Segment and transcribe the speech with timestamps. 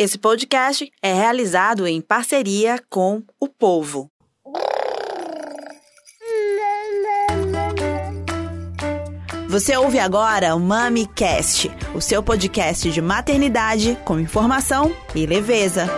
[0.00, 4.08] Esse podcast é realizado em parceria com o povo.
[9.48, 15.88] Você ouve agora o MamiCast, o seu podcast de maternidade com informação e leveza.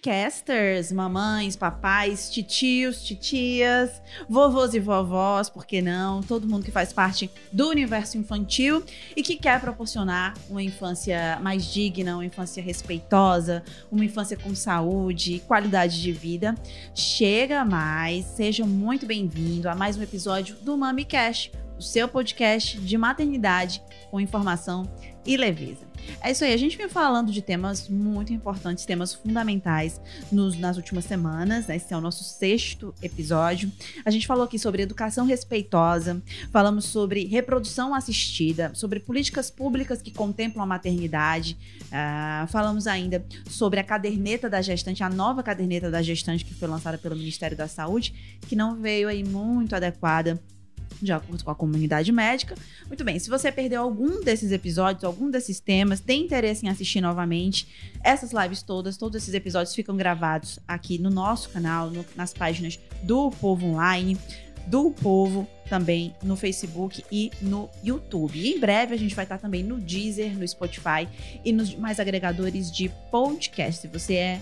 [0.00, 6.22] Casters, mamães, papais, titios, titias, vovôs e vovós, por que não?
[6.22, 8.82] Todo mundo que faz parte do universo infantil
[9.14, 15.42] e que quer proporcionar uma infância mais digna, uma infância respeitosa, uma infância com saúde,
[15.46, 16.54] qualidade de vida.
[16.94, 22.78] Chega mais, seja muito bem-vindo a mais um episódio do Mami Cash, o seu podcast
[22.78, 24.90] de maternidade com informação
[25.26, 25.89] e leveza.
[26.22, 30.00] É isso aí, a gente vem falando de temas muito importantes, temas fundamentais
[30.30, 31.66] nos, nas últimas semanas.
[31.66, 31.76] Né?
[31.76, 33.70] Esse é o nosso sexto episódio.
[34.04, 40.10] A gente falou aqui sobre educação respeitosa, falamos sobre reprodução assistida, sobre políticas públicas que
[40.10, 46.02] contemplam a maternidade, uh, falamos ainda sobre a caderneta da gestante, a nova caderneta da
[46.02, 50.40] gestante que foi lançada pelo Ministério da Saúde, que não veio aí muito adequada
[51.02, 52.54] de acordo com a comunidade médica.
[52.86, 57.00] Muito bem, se você perdeu algum desses episódios, algum desses temas, tem interesse em assistir
[57.00, 57.68] novamente,
[58.02, 62.78] essas lives todas, todos esses episódios ficam gravados aqui no nosso canal, no, nas páginas
[63.02, 64.18] do Povo Online,
[64.66, 68.38] do Povo, também no Facebook e no YouTube.
[68.38, 71.08] E em breve a gente vai estar também no Deezer, no Spotify
[71.44, 73.82] e nos demais agregadores de podcast.
[73.82, 74.40] Se você é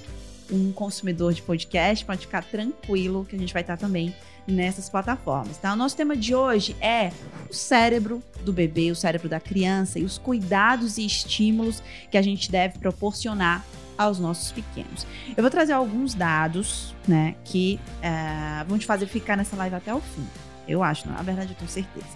[0.50, 4.14] um consumidor de podcast, pode ficar tranquilo que a gente vai estar também
[4.48, 5.72] nessas plataformas, tá?
[5.72, 7.12] O nosso tema de hoje é
[7.50, 12.22] o cérebro do bebê, o cérebro da criança e os cuidados e estímulos que a
[12.22, 13.64] gente deve proporcionar
[13.96, 15.06] aos nossos pequenos.
[15.36, 19.92] Eu vou trazer alguns dados, né, que uh, vão te fazer ficar nessa live até
[19.92, 20.26] o fim.
[20.68, 22.06] Eu acho, na verdade eu tenho certeza.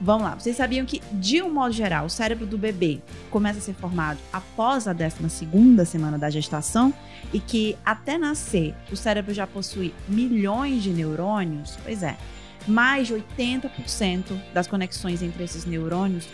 [0.00, 3.62] Vamos lá, vocês sabiam que, de um modo geral, o cérebro do bebê começa a
[3.62, 6.92] ser formado após a 12 semana da gestação
[7.32, 11.78] e que até nascer o cérebro já possui milhões de neurônios?
[11.82, 12.16] Pois é.
[12.66, 16.28] Mais de 80% das conexões entre esses neurônios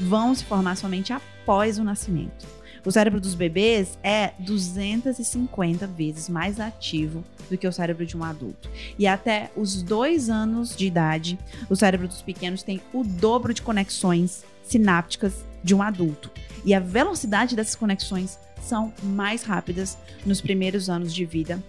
[0.00, 2.46] vão se formar somente após o nascimento.
[2.84, 8.22] O cérebro dos bebês é 250 vezes mais ativo do que o cérebro de um
[8.22, 8.68] adulto.
[8.98, 11.38] E até os dois anos de idade,
[11.70, 16.30] o cérebro dos pequenos tem o dobro de conexões sinápticas de um adulto.
[16.64, 21.62] E a velocidade dessas conexões são mais rápidas nos primeiros anos de vida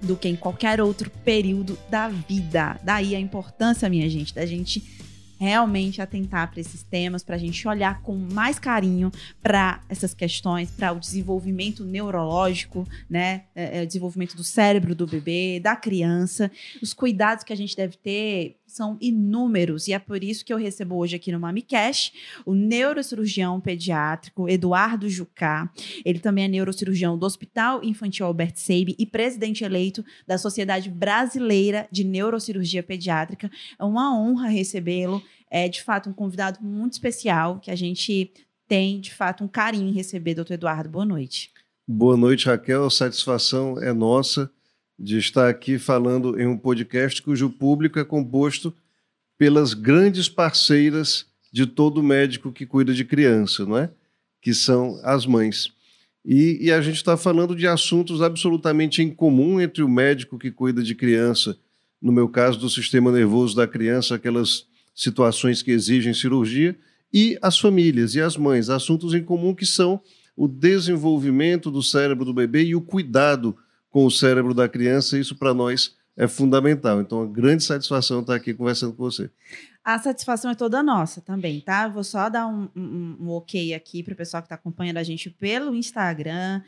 [0.00, 2.78] do que em qualquer outro período da vida.
[2.82, 5.07] Daí a importância, minha gente, da gente
[5.38, 9.10] realmente atentar para esses temas, para a gente olhar com mais carinho
[9.42, 15.60] para essas questões, para o desenvolvimento neurológico, né, é, é, desenvolvimento do cérebro do bebê,
[15.60, 16.50] da criança,
[16.82, 20.56] os cuidados que a gente deve ter são inúmeros e é por isso que eu
[20.56, 22.12] recebo hoje aqui no MamiCast
[22.46, 25.68] o neurocirurgião pediátrico Eduardo Jucá.
[26.04, 31.88] Ele também é neurocirurgião do Hospital Infantil Albert Seib e presidente eleito da Sociedade Brasileira
[31.90, 33.50] de Neurocirurgia Pediátrica.
[33.76, 35.20] É uma honra recebê-lo.
[35.50, 38.32] É de fato um convidado muito especial que a gente
[38.68, 40.88] tem de fato um carinho em receber, doutor Eduardo.
[40.88, 41.50] Boa noite.
[41.86, 42.84] Boa noite, Raquel.
[42.84, 44.50] A satisfação é nossa
[44.98, 48.74] de estar aqui falando em um podcast cujo público é composto
[49.38, 53.90] pelas grandes parceiras de todo médico que cuida de criança, não é?
[54.42, 55.72] Que são as mães.
[56.24, 60.50] E, e a gente está falando de assuntos absolutamente em comum entre o médico que
[60.50, 61.56] cuida de criança,
[62.02, 66.76] no meu caso, do sistema nervoso da criança, aquelas situações que exigem cirurgia,
[67.12, 68.68] e as famílias e as mães.
[68.68, 70.00] Assuntos em comum que são
[70.36, 73.56] o desenvolvimento do cérebro do bebê e o cuidado
[73.90, 77.00] com o cérebro da criança, isso para nós é fundamental.
[77.00, 79.30] Então, uma grande satisfação estar aqui conversando com você.
[79.88, 81.88] A satisfação é toda nossa também, tá?
[81.88, 85.02] Vou só dar um, um, um ok aqui para o pessoal que está acompanhando a
[85.02, 86.60] gente pelo Instagram.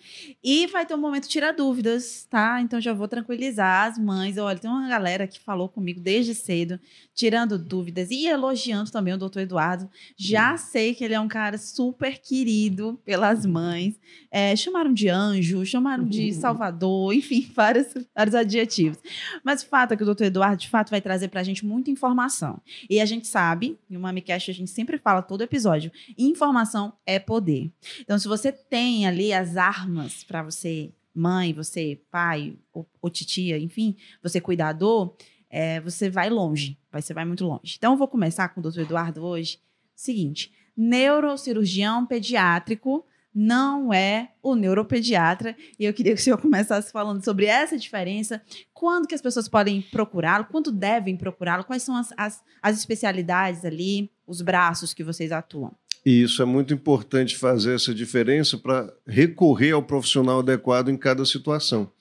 [0.43, 2.63] E vai ter um momento tirar dúvidas, tá?
[2.63, 4.39] Então já vou tranquilizar as mães.
[4.39, 6.81] Olha, tem uma galera que falou comigo desde cedo,
[7.15, 9.91] tirando dúvidas e elogiando também o doutor Eduardo.
[10.17, 14.01] Já sei que ele é um cara super querido pelas mães.
[14.31, 16.41] É, chamaram de anjo, chamaram de uhum.
[16.41, 18.99] salvador, enfim, vários, vários adjetivos.
[19.45, 21.67] Mas o fato é que o doutor Eduardo, de fato, vai trazer para a gente
[21.67, 22.59] muita informação.
[22.89, 27.19] E a gente sabe, em uma MamiCast a gente sempre fala todo episódio, informação é
[27.19, 27.71] poder.
[28.01, 33.59] Então, se você tem ali as armas para você, mãe, você pai, ou, ou titia,
[33.59, 35.15] enfim, você cuidador,
[35.49, 37.75] é, você vai longe, você vai muito longe.
[37.77, 39.59] Então, eu vou começar com o doutor Eduardo hoje.
[39.95, 43.05] Seguinte, neurocirurgião pediátrico
[43.35, 45.57] não é o neuropediatra.
[45.79, 48.43] E eu queria que o senhor começasse falando sobre essa diferença.
[48.75, 50.47] Quando que as pessoas podem procurá-lo?
[50.51, 51.65] Quando devem procurá-lo?
[51.65, 55.75] Quais são as, as, as especialidades ali, os braços que vocês atuam?
[56.05, 61.25] E isso é muito importante fazer essa diferença para recorrer ao profissional adequado em cada
[61.27, 61.93] situação.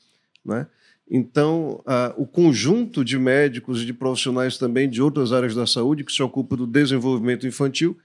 [0.44, 0.66] Né?
[1.10, 1.84] Então,
[2.16, 6.22] o conjunto de médicos e de profissionais também de outras áreas da saúde que se
[6.24, 7.98] ocupa do desenvolvimento infantil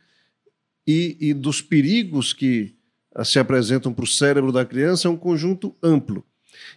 [0.86, 2.74] e, e dos perigos que
[3.22, 6.24] se apresentam para o cérebro da criança é um conjunto amplo.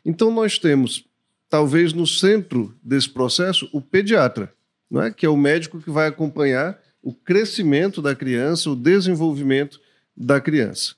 [0.06, 1.06] Então, nós temos,
[1.50, 4.54] talvez no centro desse processo, o pediatra,
[4.90, 5.12] não é?
[5.12, 9.80] que é o médico que vai acompanhar o crescimento da criança, o desenvolvimento
[10.16, 10.96] da criança.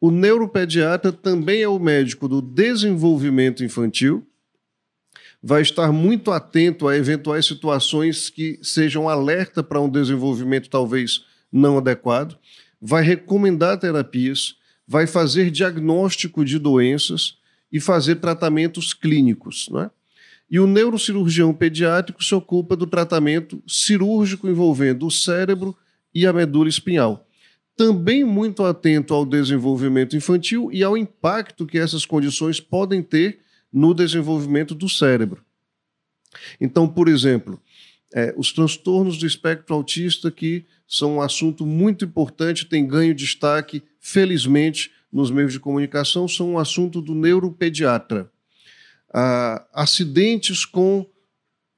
[0.00, 4.24] O neuropediatra também é o médico do desenvolvimento infantil,
[5.42, 11.78] vai estar muito atento a eventuais situações que sejam alerta para um desenvolvimento talvez não
[11.78, 12.38] adequado,
[12.80, 14.56] vai recomendar terapias,
[14.88, 17.36] vai fazer diagnóstico de doenças
[17.70, 19.68] e fazer tratamentos clínicos.
[19.70, 19.90] Não é?
[20.50, 25.76] E o neurocirurgião pediátrico se ocupa do tratamento cirúrgico envolvendo o cérebro
[26.14, 27.28] e a medula espinhal.
[27.76, 33.92] Também muito atento ao desenvolvimento infantil e ao impacto que essas condições podem ter no
[33.92, 35.44] desenvolvimento do cérebro.
[36.58, 37.60] Então, por exemplo,
[38.14, 43.82] é, os transtornos do espectro autista, que são um assunto muito importante, tem ganho destaque,
[44.08, 48.30] felizmente, nos meios de comunicação, são um assunto do neuropediatra.
[49.12, 51.06] Ah, acidentes com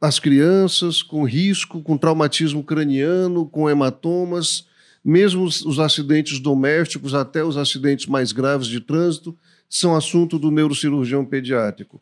[0.00, 4.66] as crianças, com risco, com traumatismo craniano, com hematomas,
[5.04, 9.36] mesmo os, acidentes domésticos, até os acidentes mais graves de trânsito,
[9.68, 12.00] são assunto do neurocirurgião pediátrico.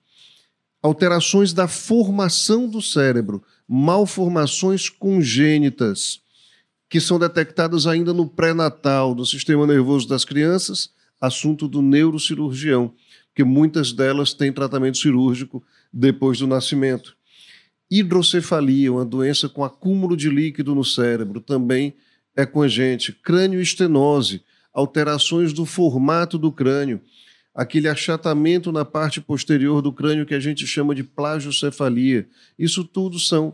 [0.82, 6.20] Alterações da formação do cérebro, malformações congênitas,
[6.88, 10.90] que são detectadas ainda no pré-natal, do sistema nervoso das crianças,
[11.20, 12.94] assunto do neurocirurgião,
[13.28, 15.62] porque muitas delas têm tratamento cirúrgico
[15.92, 17.16] depois do nascimento.
[17.90, 21.94] Hidrocefalia, uma doença com acúmulo de líquido no cérebro, também
[22.36, 23.12] é com a gente.
[23.12, 24.42] Crânio estenose,
[24.72, 27.00] alterações do formato do crânio,
[27.54, 32.28] aquele achatamento na parte posterior do crânio que a gente chama de plagiocefalia.
[32.58, 33.52] Isso tudo são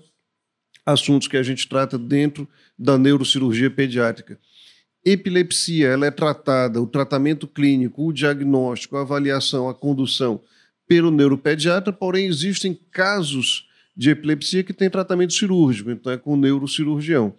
[0.85, 2.49] assuntos que a gente trata dentro
[2.79, 4.39] da neurocirurgia pediátrica.
[5.05, 10.41] Epilepsia, ela é tratada, o tratamento clínico, o diagnóstico, a avaliação, a condução
[10.87, 16.37] pelo neuropediatra, porém existem casos de epilepsia que tem tratamento cirúrgico, então é com o
[16.37, 17.35] neurocirurgião.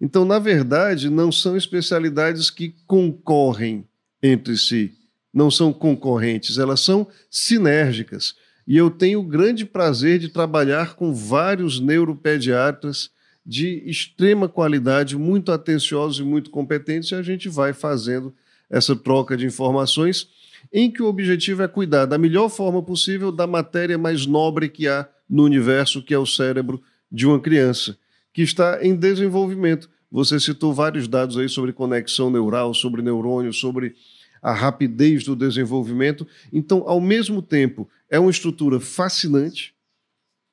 [0.00, 3.86] Então, na verdade, não são especialidades que concorrem
[4.22, 4.92] entre si
[5.36, 8.34] não são concorrentes, elas são sinérgicas.
[8.66, 13.10] E eu tenho o grande prazer de trabalhar com vários neuropediatras
[13.44, 18.34] de extrema qualidade, muito atenciosos e muito competentes, e a gente vai fazendo
[18.68, 20.28] essa troca de informações,
[20.72, 24.88] em que o objetivo é cuidar da melhor forma possível da matéria mais nobre que
[24.88, 27.96] há no universo, que é o cérebro de uma criança,
[28.32, 29.88] que está em desenvolvimento.
[30.10, 33.94] Você citou vários dados aí sobre conexão neural, sobre neurônio, sobre
[34.42, 36.26] a rapidez do desenvolvimento.
[36.52, 39.74] Então, ao mesmo tempo, é uma estrutura fascinante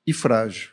[0.06, 0.72] e frágil.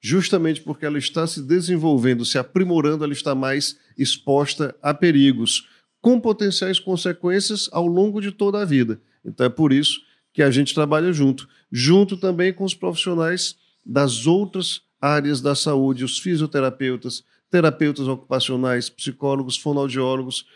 [0.00, 5.68] Justamente porque ela está se desenvolvendo, se aprimorando, ela está mais exposta a perigos,
[6.00, 9.00] com potenciais consequências ao longo de toda a vida.
[9.24, 10.00] Então, é por isso
[10.32, 16.04] que a gente trabalha junto, junto também com os profissionais das outras áreas da saúde,
[16.04, 20.46] os fisioterapeutas, terapeutas ocupacionais, psicólogos, fonoaudiólogos,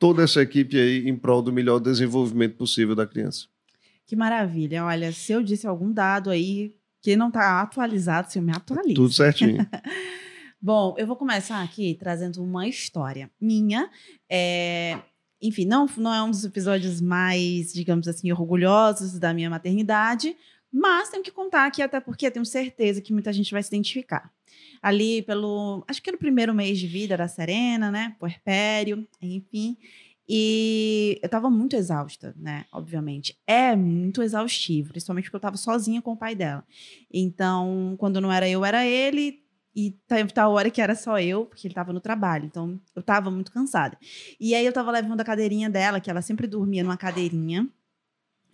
[0.00, 3.46] toda essa equipe aí em prol do melhor desenvolvimento possível da criança.
[4.06, 4.84] Que maravilha.
[4.84, 8.94] Olha, se eu disse algum dado aí que não está atualizado, se eu me atualizo.
[8.94, 9.64] Tudo certinho.
[10.60, 13.90] Bom, eu vou começar aqui trazendo uma história minha.
[14.28, 14.98] É,
[15.40, 20.34] enfim, não, não é um dos episódios mais, digamos assim, orgulhosos da minha maternidade,
[20.72, 24.30] mas tenho que contar aqui, até porque tenho certeza que muita gente vai se identificar
[24.82, 25.84] ali pelo.
[25.86, 28.16] Acho que no primeiro mês de vida da Serena, né?
[28.18, 29.76] Puerpério, enfim.
[30.32, 32.64] E eu tava muito exausta, né?
[32.72, 33.36] Obviamente.
[33.46, 36.64] É muito exaustivo, principalmente porque eu tava sozinha com o pai dela.
[37.12, 39.42] Então, quando não era eu, era ele.
[39.74, 39.96] E
[40.34, 42.44] tal hora que era só eu, porque ele tava no trabalho.
[42.44, 43.98] Então, eu tava muito cansada.
[44.38, 47.68] E aí, eu tava levando a cadeirinha dela, que ela sempre dormia numa cadeirinha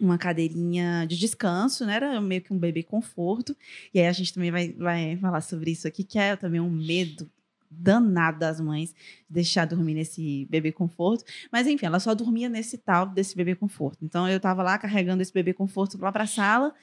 [0.00, 1.96] uma cadeirinha de descanso, né?
[1.96, 3.56] Era meio que um bebê conforto.
[3.92, 6.70] E aí a gente também vai, vai falar sobre isso aqui, que é também um
[6.70, 7.30] medo
[7.70, 8.94] danado das mães
[9.28, 11.24] deixar dormir nesse bebê conforto.
[11.50, 14.04] Mas enfim, ela só dormia nesse tal desse bebê conforto.
[14.04, 16.74] Então eu tava lá carregando esse bebê conforto lá para a sala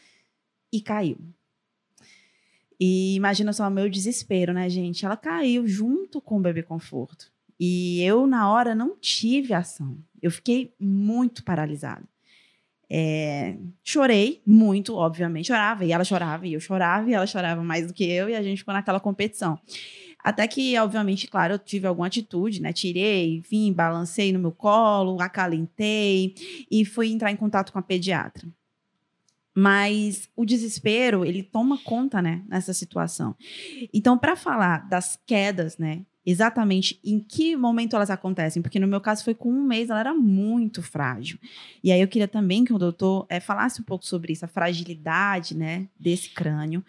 [0.71, 1.17] e caiu.
[2.79, 5.05] E imagina só o meu desespero, né, gente?
[5.05, 7.31] Ela caiu junto com o bebê conforto.
[7.59, 9.97] E eu, na hora, não tive ação.
[10.21, 12.03] Eu fiquei muito paralisada.
[12.95, 17.87] É, chorei muito, obviamente, chorava, e ela chorava, e eu chorava, e ela chorava mais
[17.87, 19.57] do que eu, e a gente ficou naquela competição.
[20.23, 22.71] Até que, obviamente, claro, eu tive alguma atitude, né?
[22.71, 26.35] Tirei, vim, balancei no meu colo, acalentei
[26.69, 28.47] e fui entrar em contato com a pediatra.
[29.55, 33.35] Mas o desespero, ele toma conta, né, nessa situação.
[33.91, 39.01] Então, para falar das quedas, né, exatamente em que momento elas acontecem, porque no meu
[39.01, 41.37] caso foi com um mês, ela era muito frágil.
[41.83, 44.47] E aí eu queria também que o doutor é, falasse um pouco sobre isso, a
[44.47, 46.83] fragilidade, né, desse crânio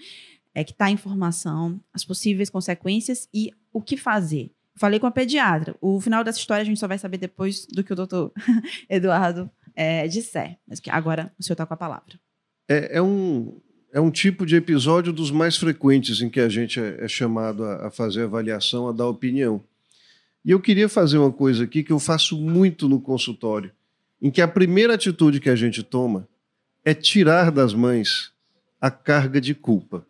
[0.54, 4.50] é, que está em formação, as possíveis consequências e o que fazer.
[4.76, 5.76] Falei com a pediatra.
[5.80, 8.32] O final dessa história a gente só vai saber depois do que o doutor
[8.88, 10.58] Eduardo é, disser.
[10.66, 12.18] Mas agora o senhor está com a palavra.
[12.68, 13.60] É, é, um,
[13.94, 17.64] é um tipo de episódio dos mais frequentes em que a gente é, é chamado
[17.64, 19.62] a, fazer avaliação, a dar opinião.
[20.44, 23.70] E eu queria fazer uma coisa aqui que eu faço muito no consultório,
[24.20, 26.26] em que a primeira atitude que a gente toma
[26.84, 28.32] é tirar das mães
[28.80, 30.04] a carga de culpa.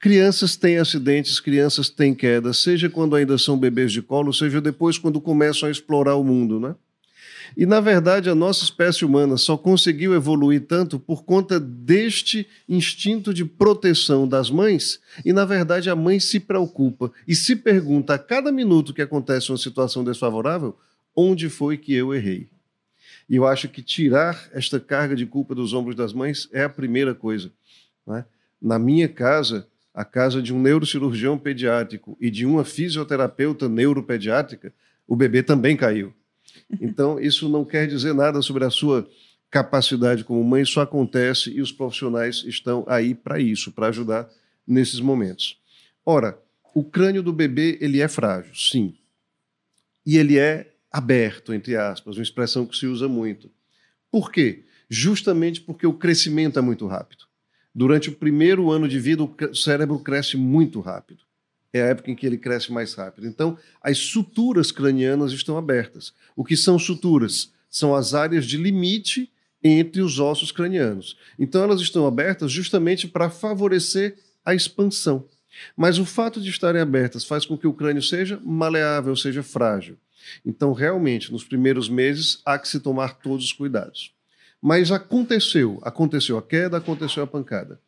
[0.00, 4.96] Crianças têm acidentes, crianças têm quedas, seja quando ainda são bebês de colo, seja depois
[4.96, 6.74] quando começam a explorar o mundo, né?
[7.56, 13.32] E, na verdade, a nossa espécie humana só conseguiu evoluir tanto por conta deste instinto
[13.32, 18.18] de proteção das mães, e, na verdade, a mãe se preocupa e se pergunta a
[18.18, 20.76] cada minuto que acontece uma situação desfavorável:
[21.14, 22.48] onde foi que eu errei?
[23.28, 26.68] E eu acho que tirar esta carga de culpa dos ombros das mães é a
[26.68, 27.52] primeira coisa.
[28.06, 28.24] Né?
[28.60, 34.72] Na minha casa, a casa de um neurocirurgião pediátrico e de uma fisioterapeuta neuropediátrica,
[35.06, 36.14] o bebê também caiu.
[36.80, 39.08] Então, isso não quer dizer nada sobre a sua
[39.50, 44.28] capacidade como mãe, isso acontece e os profissionais estão aí para isso, para ajudar
[44.66, 45.58] nesses momentos.
[46.04, 46.38] Ora,
[46.74, 48.94] o crânio do bebê, ele é frágil, sim.
[50.04, 53.50] E ele é aberto, entre aspas, uma expressão que se usa muito.
[54.10, 54.64] Por quê?
[54.88, 57.24] Justamente porque o crescimento é muito rápido.
[57.74, 61.22] Durante o primeiro ano de vida, o cérebro cresce muito rápido.
[61.72, 63.26] É a época em que ele cresce mais rápido.
[63.26, 66.14] Então, as suturas cranianas estão abertas.
[66.34, 67.52] O que são suturas?
[67.68, 69.30] São as áreas de limite
[69.62, 71.16] entre os ossos cranianos.
[71.38, 75.26] Então, elas estão abertas justamente para favorecer a expansão.
[75.76, 79.98] Mas o fato de estarem abertas faz com que o crânio seja maleável, seja frágil.
[80.44, 84.12] Então, realmente, nos primeiros meses, há que se tomar todos os cuidados.
[84.60, 87.80] Mas aconteceu, aconteceu a queda, aconteceu a pancada.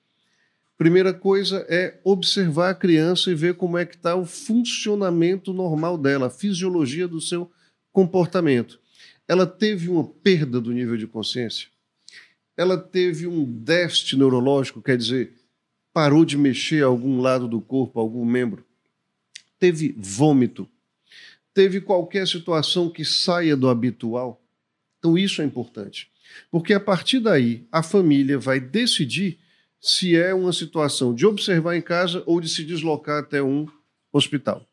[0.81, 5.99] Primeira coisa é observar a criança e ver como é que está o funcionamento normal
[5.99, 7.53] dela, a fisiologia do seu
[7.93, 8.81] comportamento.
[9.29, 11.69] Ela teve uma perda do nível de consciência?
[12.57, 15.35] Ela teve um déficit neurológico, quer dizer,
[15.93, 18.65] parou de mexer algum lado do corpo, algum membro?
[19.59, 20.67] Teve vômito?
[21.53, 24.43] Teve qualquer situação que saia do habitual?
[24.99, 26.11] Então, isso é importante.
[26.51, 29.39] Porque a partir daí, a família vai decidir
[29.81, 33.67] se é uma situação de observar em casa ou de se deslocar até um
[34.13, 34.67] hospital.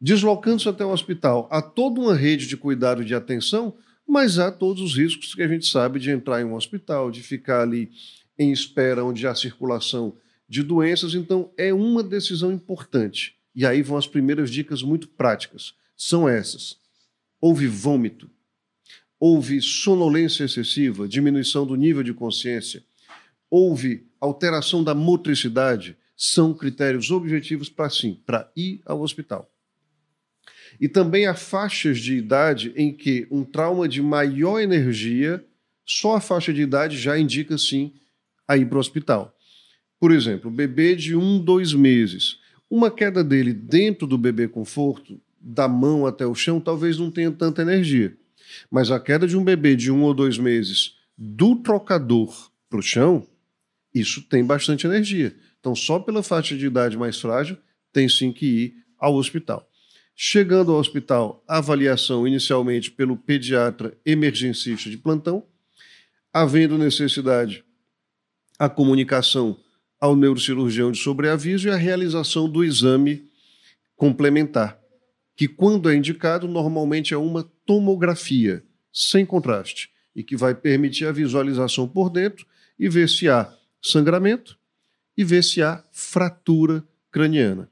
[0.00, 3.76] Deslocando-se até o hospital, há toda uma rede de cuidado e de atenção,
[4.06, 7.22] mas há todos os riscos que a gente sabe de entrar em um hospital, de
[7.22, 7.90] ficar ali
[8.38, 10.16] em espera onde há circulação
[10.48, 11.14] de doenças.
[11.14, 13.36] Então, é uma decisão importante.
[13.54, 15.74] E aí vão as primeiras dicas muito práticas.
[15.96, 16.78] São essas:
[17.40, 18.30] houve vômito,
[19.18, 22.84] houve sonolência excessiva, diminuição do nível de consciência,
[23.50, 29.48] houve alteração da motricidade, são critérios objetivos para sim, para ir ao hospital.
[30.80, 35.44] E também há faixas de idade em que um trauma de maior energia,
[35.84, 37.92] só a faixa de idade já indica sim
[38.46, 39.34] a ir para o hospital.
[40.00, 42.38] Por exemplo, bebê de um, dois meses.
[42.70, 47.30] Uma queda dele dentro do bebê conforto, da mão até o chão, talvez não tenha
[47.30, 48.16] tanta energia.
[48.70, 52.82] Mas a queda de um bebê de um ou dois meses do trocador para o
[52.82, 53.26] chão,
[54.00, 55.34] isso tem bastante energia.
[55.60, 57.56] Então, só pela faixa de idade mais frágil,
[57.92, 59.68] tem sim que ir ao hospital.
[60.14, 65.44] Chegando ao hospital, avaliação inicialmente pelo pediatra emergencista de plantão,
[66.32, 67.64] havendo necessidade,
[68.58, 69.56] a comunicação
[70.00, 73.28] ao neurocirurgião de sobreaviso e a realização do exame
[73.96, 74.78] complementar,
[75.36, 81.12] que, quando é indicado, normalmente é uma tomografia sem contraste e que vai permitir a
[81.12, 82.44] visualização por dentro
[82.78, 83.52] e ver se há
[83.90, 84.58] sangramento
[85.16, 87.68] e ver se há fratura craniana.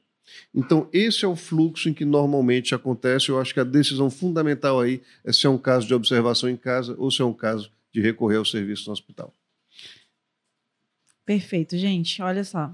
[0.55, 3.29] Então, esse é o fluxo em que normalmente acontece.
[3.29, 6.57] Eu acho que a decisão fundamental aí é se é um caso de observação em
[6.57, 9.33] casa ou se é um caso de recorrer ao serviço no hospital.
[11.25, 12.21] Perfeito, gente.
[12.23, 12.73] Olha só.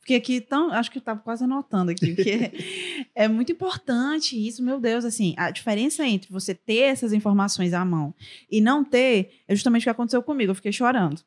[0.00, 0.72] Fiquei aqui tão.
[0.72, 2.50] Acho que eu estava quase anotando aqui, porque
[3.14, 5.04] é muito importante isso, meu Deus.
[5.04, 8.14] Assim, a diferença entre você ter essas informações à mão
[8.50, 10.50] e não ter é justamente o que aconteceu comigo.
[10.50, 11.20] Eu fiquei chorando.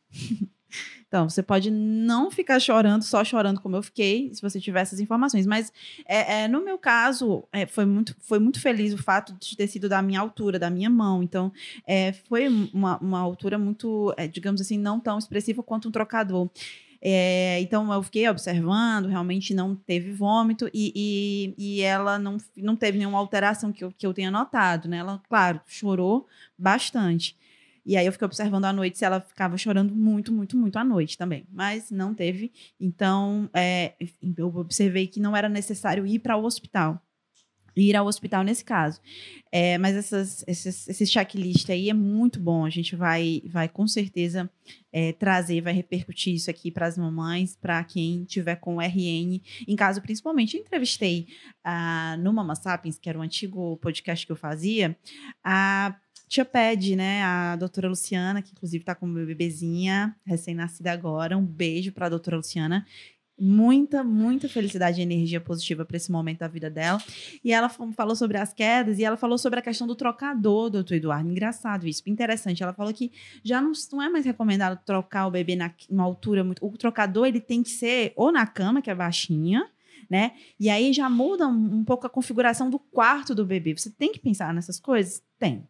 [1.13, 4.99] Então, você pode não ficar chorando, só chorando como eu fiquei, se você tiver essas
[4.99, 5.45] informações.
[5.45, 5.71] Mas,
[6.07, 9.67] é, é, no meu caso, é, foi, muito, foi muito feliz o fato de ter
[9.67, 11.21] sido da minha altura, da minha mão.
[11.21, 11.53] Então,
[11.85, 16.49] é, foi uma, uma altura muito, é, digamos assim, não tão expressiva quanto um trocador.
[16.99, 22.77] É, então eu fiquei observando, realmente não teve vômito e, e, e, ela não, não
[22.77, 24.97] teve nenhuma alteração que eu, que eu tenha notado, né?
[24.97, 26.25] Ela, claro, chorou
[26.57, 27.35] bastante.
[27.85, 30.83] E aí eu fiquei observando à noite se ela ficava chorando muito, muito, muito à
[30.83, 31.45] noite também.
[31.51, 32.51] Mas não teve.
[32.79, 33.93] Então, é,
[34.37, 37.01] eu observei que não era necessário ir para o hospital.
[37.75, 39.01] Ir ao hospital nesse caso.
[39.51, 42.65] É, mas essas, esses, esse checklist aí é muito bom.
[42.65, 44.49] A gente vai, vai com certeza
[44.91, 49.41] é, trazer, vai repercutir isso aqui para as mamães, para quem tiver com RN.
[49.67, 51.27] Em caso, principalmente, entrevistei
[51.63, 54.95] ah, no Mama Sapiens, que era o um antigo podcast que eu fazia,
[55.43, 55.95] a
[56.27, 57.23] tia Ped, né?
[57.23, 61.37] A doutora Luciana, que inclusive está com uma bebezinha recém-nascida agora.
[61.37, 62.85] Um beijo para a doutora Luciana.
[63.39, 67.01] Muita, muita felicidade e energia positiva para esse momento da vida dela.
[67.43, 70.95] E ela falou sobre as quedas e ela falou sobre a questão do trocador, doutor
[70.95, 71.29] Eduardo.
[71.29, 72.61] Engraçado isso, interessante.
[72.61, 73.11] Ela falou que
[73.43, 76.63] já não, não é mais recomendado trocar o bebê na, numa altura muito.
[76.65, 79.67] O trocador ele tem que ser ou na cama, que é baixinha,
[80.09, 80.33] né?
[80.59, 83.75] E aí já muda um, um pouco a configuração do quarto do bebê.
[83.75, 85.23] Você tem que pensar nessas coisas?
[85.39, 85.67] Tem.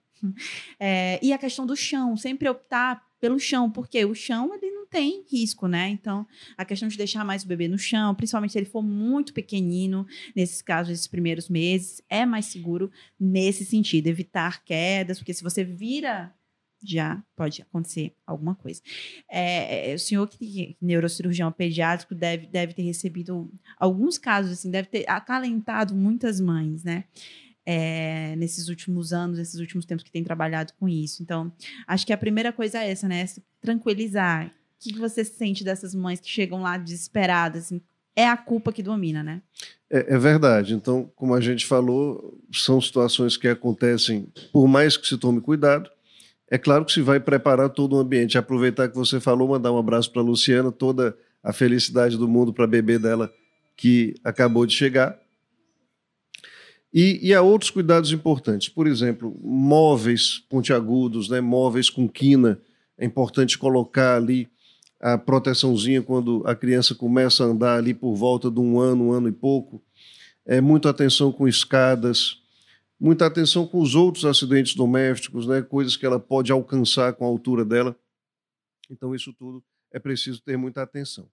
[0.79, 4.85] É, e a questão do chão, sempre optar pelo chão, porque o chão ele não
[4.85, 5.87] tem risco, né?
[5.89, 6.27] Então,
[6.57, 10.05] a questão de deixar mais o bebê no chão, principalmente se ele for muito pequenino,
[10.35, 15.63] nesses casos, esses primeiros meses, é mais seguro nesse sentido, evitar quedas, porque se você
[15.63, 16.33] vira
[16.85, 18.81] já pode acontecer alguma coisa.
[19.29, 24.89] É, é o senhor que neurocirurgião pediátrico deve, deve ter recebido alguns casos assim, deve
[24.89, 27.05] ter acalentado muitas mães, né?
[27.65, 31.23] É, nesses últimos anos, nesses últimos tempos que tem trabalhado com isso.
[31.23, 31.51] Então,
[31.87, 33.21] acho que a primeira coisa é essa, né?
[33.21, 34.47] É se tranquilizar.
[34.47, 37.65] O que você sente dessas mães que chegam lá desesperadas?
[37.65, 37.81] Assim,
[38.15, 39.41] é a culpa que domina, né?
[39.89, 40.73] É, é, verdade.
[40.73, 45.89] Então, como a gente falou, são situações que acontecem, por mais que se tome cuidado.
[46.49, 48.37] É claro que se vai preparar todo o ambiente.
[48.37, 52.53] Aproveitar que você falou, mandar um abraço para a Luciana, toda a felicidade do mundo
[52.53, 53.31] para a bebê dela
[53.75, 55.17] que acabou de chegar.
[56.93, 58.69] E, e há outros cuidados importantes.
[58.69, 62.61] Por exemplo, móveis pontiagudos, né, móveis com quina.
[62.97, 64.47] É importante colocar ali
[65.01, 69.11] a proteçãozinha quando a criança começa a andar ali por volta de um ano, um
[69.11, 69.83] ano e pouco.
[70.45, 72.41] É, muita atenção com escadas,
[72.99, 77.27] muita atenção com os outros acidentes domésticos, né, coisas que ela pode alcançar com a
[77.27, 77.97] altura dela.
[78.89, 81.27] Então, isso tudo é preciso ter muita atenção.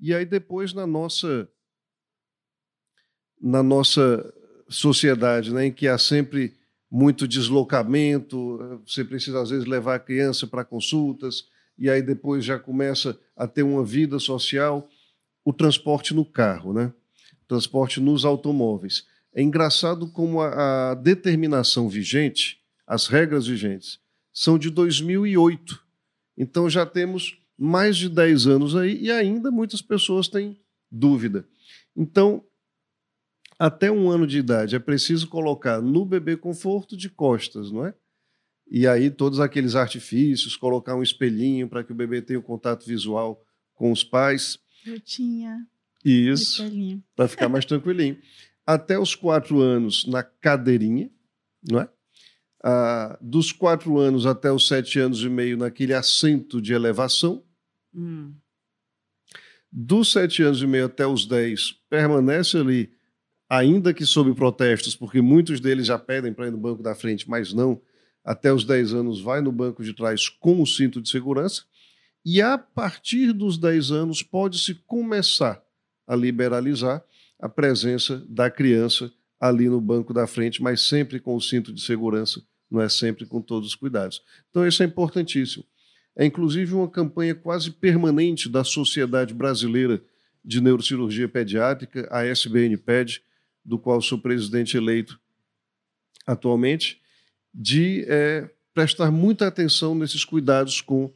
[0.00, 1.48] E aí, depois, na nossa,
[3.40, 4.32] na nossa
[4.68, 6.54] sociedade né, em que há sempre
[6.90, 11.44] muito deslocamento, você precisa às vezes levar a criança para consultas,
[11.76, 14.88] e aí depois já começa a ter uma vida social,
[15.44, 16.92] o transporte no carro, né?
[17.48, 19.06] transporte nos automóveis.
[19.34, 23.98] É engraçado como a, a determinação vigente, as regras vigentes,
[24.32, 25.82] são de 2008.
[26.36, 30.58] Então já temos mais de 10 anos aí e ainda muitas pessoas têm
[30.90, 31.46] dúvida.
[31.96, 32.42] Então,
[33.58, 37.94] até um ano de idade é preciso colocar no bebê conforto de costas, não é?
[38.70, 42.44] E aí todos aqueles artifícios, colocar um espelhinho para que o bebê tenha o um
[42.44, 44.58] contato visual com os pais.
[44.84, 45.66] Eu tinha.
[46.04, 46.62] Isso.
[47.14, 48.18] Para ficar mais tranquilinho.
[48.66, 51.10] Até os quatro anos na cadeirinha,
[51.70, 51.88] não é?
[52.62, 57.44] Ah, dos quatro anos até os sete anos e meio naquele assento de elevação.
[57.94, 58.34] Hum.
[59.70, 62.93] Dos sete anos e meio até os dez, permanece ali
[63.56, 67.28] ainda que sob protestos, porque muitos deles já pedem para ir no banco da frente,
[67.28, 67.80] mas não,
[68.24, 71.62] até os 10 anos vai no banco de trás com o cinto de segurança,
[72.24, 75.62] e a partir dos 10 anos pode-se começar
[76.06, 77.04] a liberalizar
[77.38, 81.82] a presença da criança ali no banco da frente, mas sempre com o cinto de
[81.82, 84.22] segurança, não é sempre com todos os cuidados.
[84.50, 85.64] Então isso é importantíssimo.
[86.16, 90.02] É inclusive uma campanha quase permanente da Sociedade Brasileira
[90.44, 93.22] de Neurocirurgia Pediátrica, a SBNPED,
[93.64, 95.18] do qual sou presidente eleito
[96.26, 97.00] atualmente,
[97.52, 101.12] de é, prestar muita atenção nesses cuidados com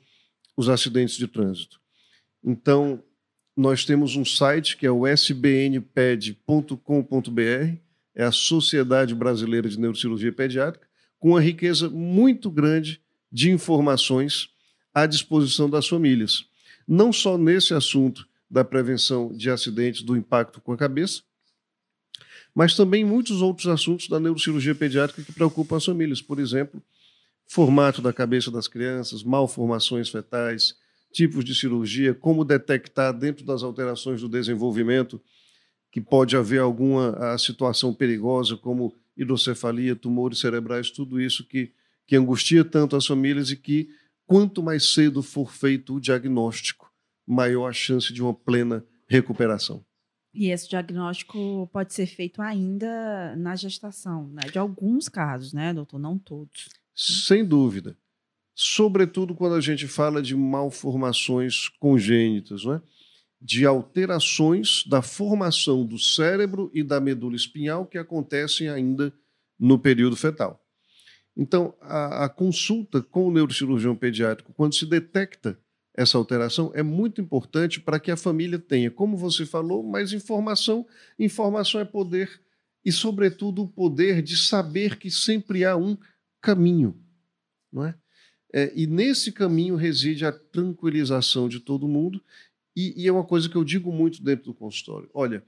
[0.56, 1.80] os acidentes de trânsito.
[2.44, 3.02] Então,
[3.56, 6.30] nós temos um site que é o sbnped.com.br,
[8.14, 10.87] é a Sociedade Brasileira de Neurocirurgia Pediátrica,
[11.18, 14.48] com uma riqueza muito grande de informações
[14.94, 16.44] à disposição das famílias.
[16.87, 21.22] Não só nesse assunto da prevenção de acidentes do impacto com a cabeça,
[22.59, 26.21] mas também muitos outros assuntos da neurocirurgia pediátrica que preocupam as famílias.
[26.21, 26.83] Por exemplo,
[27.47, 30.75] formato da cabeça das crianças, malformações fetais,
[31.12, 35.21] tipos de cirurgia, como detectar dentro das alterações do desenvolvimento
[35.92, 41.71] que pode haver alguma situação perigosa, como hidrocefalia, tumores cerebrais, tudo isso que,
[42.09, 43.88] que angustia tanto as famílias e que,
[44.27, 46.92] quanto mais cedo for feito o diagnóstico,
[47.25, 49.87] maior a chance de uma plena recuperação.
[50.38, 54.42] E esse diagnóstico pode ser feito ainda na gestação, né?
[54.53, 55.98] de alguns casos, né, doutor?
[55.98, 56.68] Não todos.
[56.94, 57.98] Sem dúvida.
[58.55, 62.83] Sobretudo quando a gente fala de malformações congênitas, não é?
[63.40, 69.12] de alterações da formação do cérebro e da medula espinhal que acontecem ainda
[69.59, 70.64] no período fetal.
[71.37, 75.59] Então, a, a, consulta com o neurocirurgião pediátrico, quando se detecta
[75.98, 80.87] essa alteração, é muito importante para que a família tenha, como você falou, mais informação.
[81.18, 82.40] Informação é poder
[82.84, 85.98] e, sobretudo, o poder de saber que sempre há um
[86.40, 86.96] caminho,
[87.72, 87.96] não é?
[88.54, 92.22] é e nesse caminho reside a tranquilização de todo mundo
[92.76, 95.11] e, e é uma coisa que eu digo muito dentro do consultório.
[95.12, 95.44] Olha,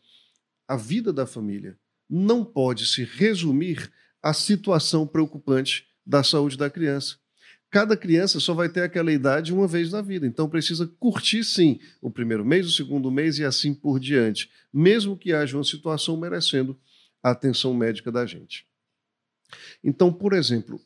[0.66, 3.88] a vida da família não pode se resumir
[4.20, 7.19] à situação preocupante da saúde da criança.
[7.70, 11.78] Cada criança só vai ter aquela idade uma vez na vida, então precisa curtir sim
[12.02, 16.16] o primeiro mês, o segundo mês e assim por diante, mesmo que haja uma situação
[16.16, 16.78] merecendo
[17.22, 18.66] a atenção médica da gente.
[19.85, 20.80] Então, por exemplo,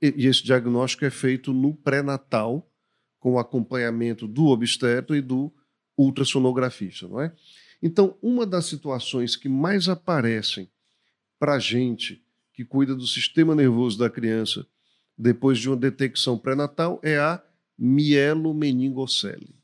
[0.00, 2.70] e esse diagnóstico é feito no pré-natal,
[3.18, 5.52] com o acompanhamento do obstetra e do
[5.96, 7.34] ultrassonografista, não é?
[7.82, 10.70] Então, uma das situações que mais aparecem
[11.38, 14.66] para a gente que cuida do sistema nervoso da criança
[15.16, 17.42] depois de uma detecção pré-natal é a
[17.78, 19.54] mielomeningocele.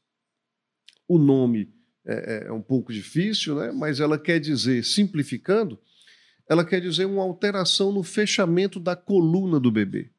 [1.09, 1.73] O nome
[2.05, 3.73] é, é, é um pouco difícil, né?
[3.73, 5.79] mas ela quer dizer, simplificando,
[6.49, 10.11] ela quer dizer uma alteração no fechamento da coluna do bebê.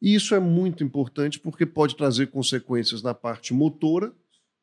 [0.00, 4.14] E isso é muito importante porque pode trazer consequências na parte motora,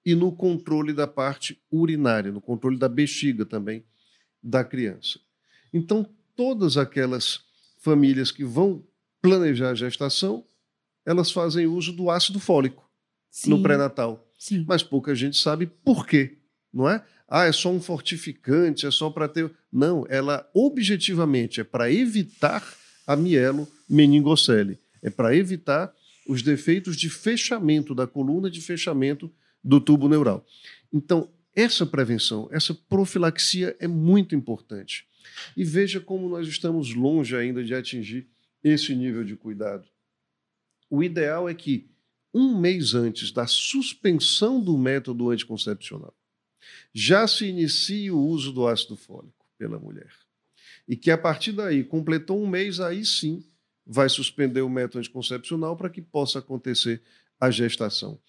[0.06, 3.86] e no controle da parte urinária, no controle da bexiga também
[4.42, 5.20] da criança.
[5.74, 7.42] Então, todas aquelas
[7.80, 8.86] famílias que vão
[9.24, 10.44] planejar a gestação,
[11.06, 12.88] elas fazem uso do ácido fólico
[13.32, 13.52] Sim.
[13.52, 14.30] no pré-natal.
[14.68, 16.38] Mas pouca gente sabe por quê,
[16.72, 17.04] não é?
[17.28, 19.50] Ah, é só um fortificante, é só para ter.
[19.72, 22.62] Não, ela objetivamente é para evitar
[23.08, 25.92] a mielo meningocele, é para evitar
[26.28, 29.32] os defeitos de fechamento da coluna, de fechamento
[29.64, 30.46] do tubo neural.
[30.92, 35.06] Então, essa prevenção, essa profilaxia é muito importante.
[35.56, 38.28] E veja como nós estamos longe ainda de atingir
[38.64, 39.88] esse nível de cuidado.
[40.90, 41.90] O ideal é que,
[42.34, 46.16] um mês antes da suspensão do método anticoncepcional,
[46.94, 50.12] já se inicie o uso do ácido fólico pela mulher.
[50.88, 53.44] E que a partir daí, completou um mês, aí sim
[53.86, 57.02] vai suspender o método anticoncepcional para que possa acontecer
[57.40, 58.20] a gestação.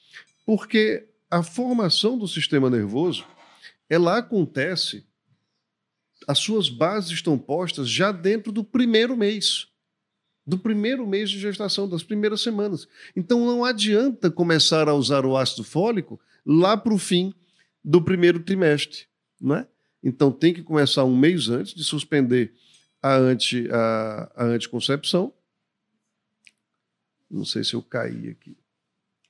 [0.45, 3.27] Porque a formação do sistema nervoso,
[3.89, 5.07] ela acontece,
[6.27, 9.69] as suas bases estão postas já dentro do primeiro mês,
[10.47, 12.87] do primeiro mês de gestação, das primeiras semanas.
[13.17, 17.33] Então não adianta começar a usar o ácido fólico lá para o fim
[17.83, 19.07] do primeiro trimestre,
[19.41, 19.67] não é?
[20.03, 22.53] Então tem que começar um mês antes de suspender
[23.03, 25.33] a, anti, a, a anticoncepção.
[27.31, 28.57] Não sei se eu caí aqui.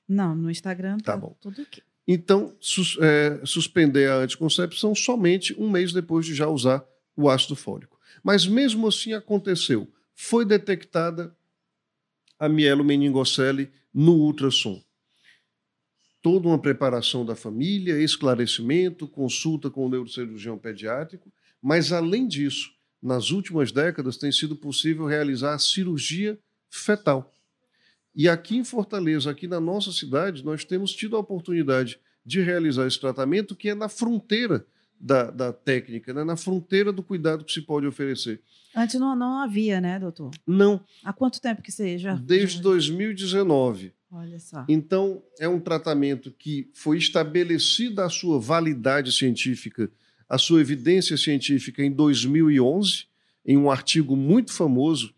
[0.07, 1.35] Não, no Instagram tá, tá bom.
[1.41, 1.81] tudo aqui.
[2.07, 7.55] Então, sus, é, suspender a anticoncepção somente um mês depois de já usar o ácido
[7.55, 7.99] fólico.
[8.23, 9.87] Mas mesmo assim aconteceu.
[10.15, 11.35] Foi detectada
[12.39, 14.81] a mielomeningocele no ultrassom.
[16.21, 23.29] Toda uma preparação da família, esclarecimento, consulta com o neurocirurgião pediátrico, mas além disso, nas
[23.29, 27.31] últimas décadas tem sido possível realizar a cirurgia fetal.
[28.15, 32.87] E aqui em Fortaleza, aqui na nossa cidade, nós temos tido a oportunidade de realizar
[32.87, 34.65] esse tratamento que é na fronteira
[34.99, 36.23] da, da técnica, né?
[36.23, 38.41] na fronteira do cuidado que se pode oferecer.
[38.75, 40.31] Antes não, não havia, né, doutor?
[40.45, 40.81] Não.
[41.03, 42.15] Há quanto tempo que já?
[42.15, 43.93] Desde 2019.
[44.11, 44.65] Olha só.
[44.69, 49.91] Então, é um tratamento que foi estabelecida a sua validade científica,
[50.27, 53.05] a sua evidência científica em 2011,
[53.45, 55.13] em um artigo muito famoso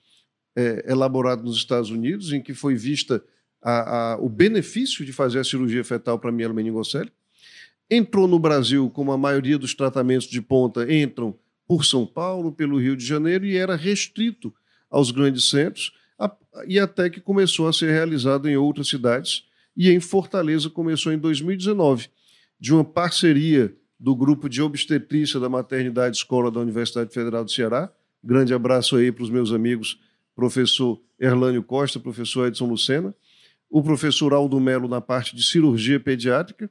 [0.56, 3.24] é, elaborado nos Estados Unidos, em que foi vista
[3.62, 7.12] a, a, o benefício de fazer a cirurgia fetal para mielomeningocele.
[7.90, 12.80] Entrou no Brasil, como a maioria dos tratamentos de ponta entram por São Paulo, pelo
[12.80, 14.54] Rio de Janeiro, e era restrito
[14.90, 15.94] aos grandes centros,
[16.68, 19.44] e até que começou a ser realizado em outras cidades,
[19.76, 22.10] e em Fortaleza começou em 2019,
[22.60, 27.92] de uma parceria do grupo de obstetrícia da Maternidade Escola da Universidade Federal do Ceará.
[28.24, 30.00] Grande abraço aí para os meus amigos
[30.36, 33.14] professor Erlânio Costa, professor Edson Lucena,
[33.70, 36.70] o professor Aldo Melo na parte de cirurgia pediátrica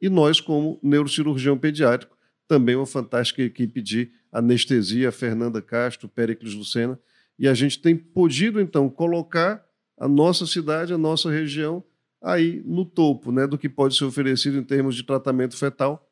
[0.00, 6.98] e nós como neurocirurgião pediátrico, também uma fantástica equipe de anestesia, Fernanda Castro, Péricles Lucena,
[7.38, 9.64] e a gente tem podido então colocar
[9.96, 11.84] a nossa cidade, a nossa região
[12.22, 16.08] aí no topo, né, do que pode ser oferecido em termos de tratamento fetal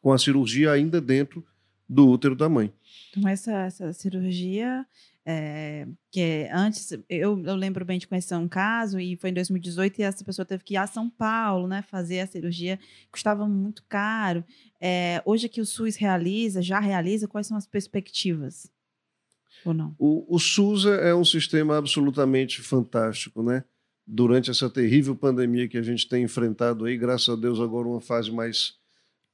[0.00, 1.44] com a cirurgia ainda dentro
[1.88, 2.72] do útero da mãe.
[3.10, 4.84] Então essa, essa cirurgia
[5.24, 10.00] é, que antes, eu, eu, lembro bem de conhecer um caso, e foi em 2018,
[10.00, 12.78] e essa pessoa teve que ir a São Paulo, né, fazer a cirurgia,
[13.10, 14.44] custava muito caro.
[14.80, 18.70] É, hoje que o SUS realiza, já realiza, quais são as perspectivas?
[19.64, 19.94] Ou não?
[19.96, 23.64] O, o SUS é um sistema absolutamente fantástico, né?
[24.04, 28.00] Durante essa terrível pandemia que a gente tem enfrentado aí, graças a Deus, agora uma
[28.00, 28.74] fase mais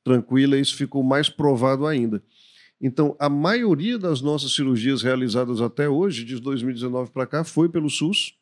[0.04, 2.22] tranquila, isso ficou mais provado ainda.
[2.80, 7.90] Então, a maioria das nossas cirurgias realizadas até hoje, de 2019 para cá, foi pelo
[7.90, 8.34] SUS.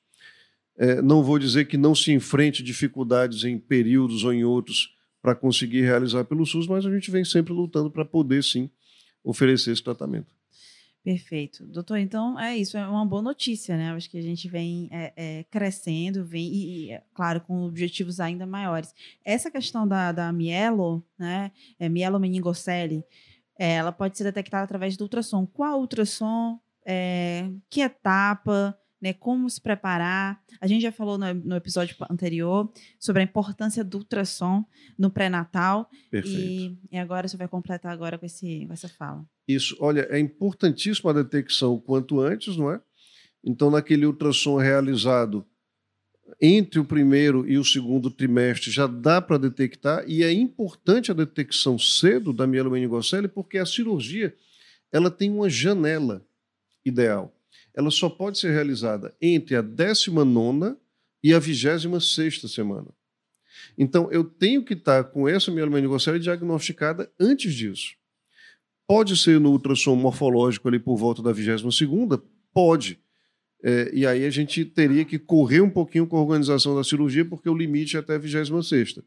[0.77, 5.35] É, não vou dizer que não se enfrente dificuldades em períodos ou em outros para
[5.35, 8.71] conseguir realizar pelo SUS, mas a gente vem sempre lutando para poder, sim,
[9.25, 10.37] oferecer esse tratamento.
[11.07, 11.65] Perfeito.
[11.65, 13.93] Doutor, então é isso, é uma boa notícia, né?
[13.93, 18.45] Acho que a gente vem é, é, crescendo, vem, e, e, claro, com objetivos ainda
[18.45, 18.93] maiores.
[19.25, 21.53] Essa questão da, da mielo, né?
[21.79, 23.05] É, mielomeningocele,
[23.59, 25.47] é, ela pode ser detectada através do ultrassom.
[25.47, 26.61] Qual ultrassom?
[26.85, 28.79] É, que etapa?
[29.01, 30.43] Né, como se preparar.
[30.59, 34.65] A gente já falou no, no, episódio anterior sobre a importância do ultrassom
[34.99, 35.91] no pré-natal.
[36.13, 39.23] E, e, agora você vai completar agora com, esse, com essa fala.
[39.47, 42.81] Isso, olha, é importantíssima a detecção o quanto antes, não é?
[43.45, 45.47] Então, naquele ultrassom realizado
[46.41, 51.15] entre o primeiro e o segundo trimestre já dá para detectar e é importante a
[51.15, 54.35] detecção cedo da mielomeningocele porque a cirurgia
[54.93, 56.25] ela tem uma janela
[56.85, 57.35] ideal.
[57.75, 60.77] Ela só pode ser realizada entre a 19
[61.23, 62.89] e a 26 semana.
[63.77, 67.95] Então, eu tenho que estar com essa mielomeningocele diagnosticada antes disso.
[68.87, 71.81] Pode ser no ultrassom morfológico ali por volta da 22
[72.53, 72.99] Pode
[73.63, 77.25] é, e aí a gente teria que correr um pouquinho com a organização da cirurgia,
[77.25, 79.01] porque o limite é até a 26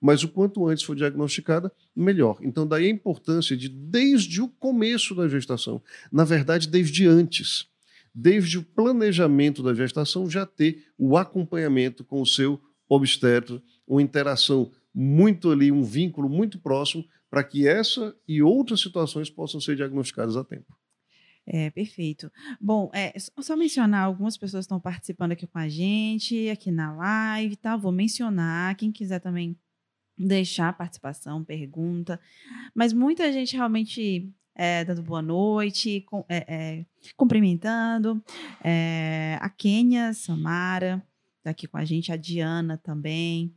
[0.00, 2.38] Mas o quanto antes for diagnosticada, melhor.
[2.40, 5.82] Então, daí a importância de, desde o começo da gestação,
[6.12, 7.66] na verdade, desde antes,
[8.14, 14.70] desde o planejamento da gestação, já ter o acompanhamento com o seu obstetra, uma interação
[14.94, 20.36] muito ali, um vínculo muito próximo, para que essa e outras situações possam ser diagnosticadas
[20.36, 20.74] a tempo.
[21.50, 22.30] É, perfeito.
[22.60, 27.56] Bom, é, só mencionar, algumas pessoas estão participando aqui com a gente, aqui na live,
[27.56, 27.74] tá?
[27.74, 29.56] Vou mencionar, quem quiser também
[30.18, 32.20] deixar participação, pergunta.
[32.74, 38.22] Mas muita gente realmente é, dando boa noite, com, é, é, cumprimentando.
[38.62, 41.02] É, a Kênia Samara
[41.38, 43.54] está aqui com a gente, a Diana também.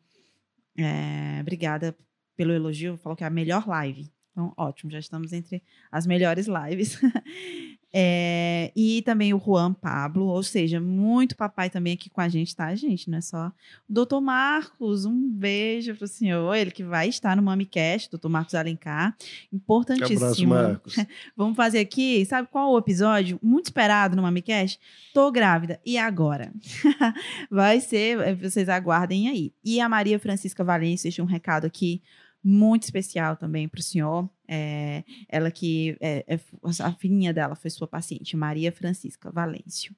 [0.78, 1.94] É, obrigada
[2.38, 4.10] pelo elogio, falou que é a melhor live.
[4.32, 6.98] Então, ótimo, já estamos entre as melhores lives.
[7.94, 12.56] É, e também o Juan Pablo, ou seja, muito papai também aqui com a gente,
[12.56, 13.10] tá, gente?
[13.10, 13.48] Não é só.
[13.90, 18.56] O doutor Marcos, um beijo pro senhor, ele que vai estar no MamiCast, doutor Marcos
[18.56, 19.16] Alencar.
[19.52, 20.24] Importantíssimo.
[20.24, 20.96] Abraço, Marcos.
[21.36, 23.38] Vamos fazer aqui, sabe qual o episódio?
[23.44, 24.80] Muito esperado no MamiCast?
[25.14, 25.80] Tô grávida.
[25.86, 26.54] E agora?
[27.52, 29.54] vai ser, vocês aguardem aí.
[29.64, 32.02] E a Maria Francisca Valência deixa um recado aqui
[32.44, 34.30] muito especial também para o senhor.
[34.54, 36.40] É, ela que é, é,
[36.84, 39.96] a filhinha dela foi sua paciente, Maria Francisca Valêncio.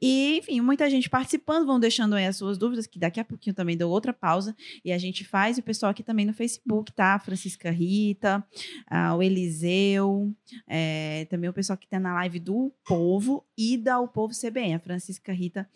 [0.00, 3.52] E, enfim, muita gente participando, vão deixando aí as suas dúvidas, que daqui a pouquinho
[3.52, 5.56] também dou outra pausa e a gente faz.
[5.56, 7.18] E o pessoal aqui também no Facebook, tá?
[7.18, 8.46] Francisca Rita,
[9.16, 10.32] o Eliseu,
[10.68, 14.74] é, também o pessoal que tá na live do Povo e da O Povo CBN,
[14.74, 15.68] a Francisca Rita.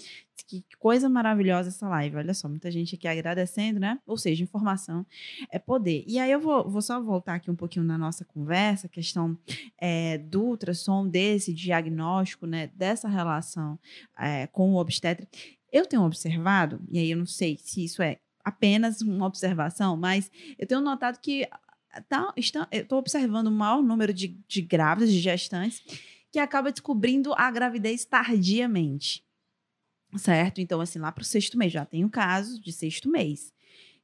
[0.47, 3.99] Que coisa maravilhosa essa live, olha só, muita gente aqui agradecendo, né?
[4.07, 5.07] Ou seja, informação
[5.51, 6.05] é poder.
[6.07, 9.39] E aí eu vou, vou só voltar aqui um pouquinho na nossa conversa, questão
[9.79, 13.79] é, do ultrassom, desse diagnóstico, né, dessa relação
[14.19, 15.27] é, com o obstetra,
[15.73, 20.31] eu tenho observado, e aí eu não sei se isso é apenas uma observação, mas
[20.59, 21.49] eu tenho notado que
[22.09, 25.83] tá, está, eu estou observando o maior número de, de grávidas, de gestantes,
[26.33, 29.25] que acaba descobrindo a gravidez tardiamente.
[30.17, 30.61] Certo?
[30.61, 33.53] Então, assim, lá para o sexto mês, já tem o caso de sexto mês.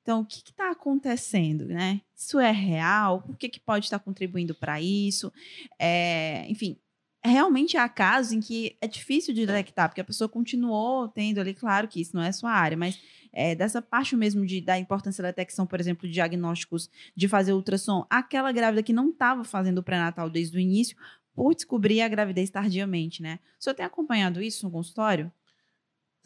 [0.03, 2.01] Então, o que está acontecendo, né?
[2.17, 3.25] Isso é real?
[3.29, 5.33] O que, que pode estar contribuindo para isso?
[5.81, 6.79] É, enfim,
[7.25, 11.53] realmente há casos em que é difícil de detectar, porque a pessoa continuou tendo ali,
[11.53, 13.01] claro que isso não é sua área, mas
[13.33, 17.53] é, dessa parte mesmo de, da importância da detecção, por exemplo, de diagnósticos de fazer
[17.53, 20.97] ultrassom, aquela grávida que não estava fazendo o pré-natal desde o início,
[21.35, 23.39] por descobrir a gravidez tardiamente, né?
[23.61, 25.31] O senhor tem acompanhado isso no consultório?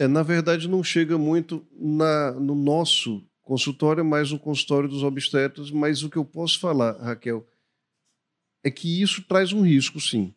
[0.00, 5.70] É, na verdade, não chega muito na, no nosso consultório, mais no consultório dos obstetras,
[5.70, 7.46] mas o que eu posso falar, Raquel,
[8.64, 10.32] é que isso traz um risco, sim.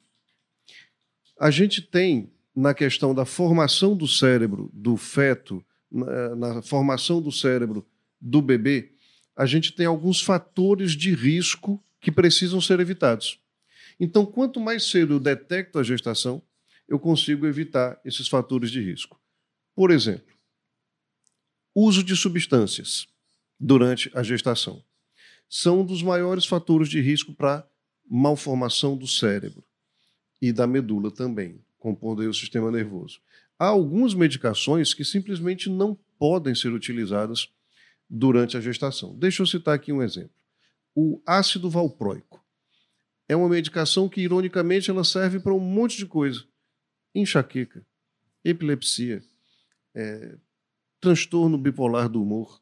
[1.39, 7.31] A gente tem, na questão da formação do cérebro do feto, na, na formação do
[7.31, 7.85] cérebro
[8.19, 8.91] do bebê,
[9.33, 13.39] a gente tem alguns fatores de risco que precisam ser evitados.
[13.97, 16.41] Então, quanto mais cedo eu detecto a gestação,
[16.85, 19.22] eu consigo evitar esses fatores de risco.
[19.75, 20.33] Por exemplo,
[21.73, 23.07] uso de substâncias
[23.59, 24.83] durante a gestação
[25.49, 27.67] são um dos maiores fatores de risco para
[28.09, 29.63] malformação do cérebro
[30.41, 33.19] e da medula também, compondo o sistema nervoso.
[33.57, 37.49] Há algumas medicações que simplesmente não podem ser utilizadas
[38.09, 39.17] durante a gestação.
[39.17, 40.35] Deixa eu citar aqui um exemplo.
[40.95, 42.43] O ácido valproico
[43.27, 46.43] é uma medicação que, ironicamente, ela serve para um monte de coisa.
[47.15, 47.85] Enxaqueca,
[48.43, 49.23] epilepsia,
[49.95, 50.37] é,
[50.99, 52.61] transtorno bipolar do humor.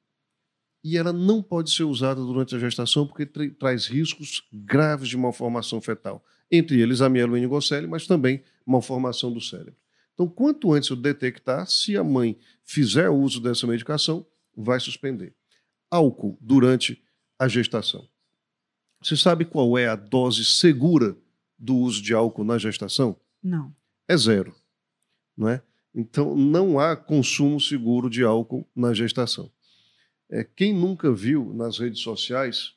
[0.83, 5.17] E ela não pode ser usada durante a gestação porque tra traz riscos graves de
[5.17, 6.23] malformação fetal.
[6.51, 9.75] Entre eles a mielomeningocele, mas também malformação do cérebro.
[10.13, 15.33] Então, quanto antes eu detectar, se a mãe fizer uso dessa medicação, vai suspender.
[15.89, 17.01] Álcool durante
[17.39, 18.07] a gestação.
[19.01, 21.17] Você sabe qual é a dose segura
[21.57, 23.19] do uso de álcool na gestação?
[23.41, 23.73] Não.
[24.07, 24.55] É zero.
[25.35, 25.61] Não é?
[25.93, 29.51] Então, não há consumo seguro de álcool na gestação.
[30.29, 32.73] É, quem nunca viu nas redes sociais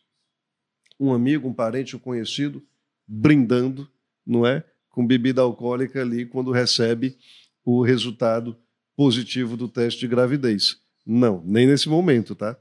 [0.98, 2.62] um amigo, um parente, um conhecido
[3.06, 3.88] brindando,
[4.26, 4.64] não é?
[4.90, 7.16] Com bebida alcoólica ali quando recebe
[7.64, 8.56] o resultado
[8.96, 10.80] positivo do teste de gravidez.
[11.06, 12.56] Não, nem nesse momento, tá?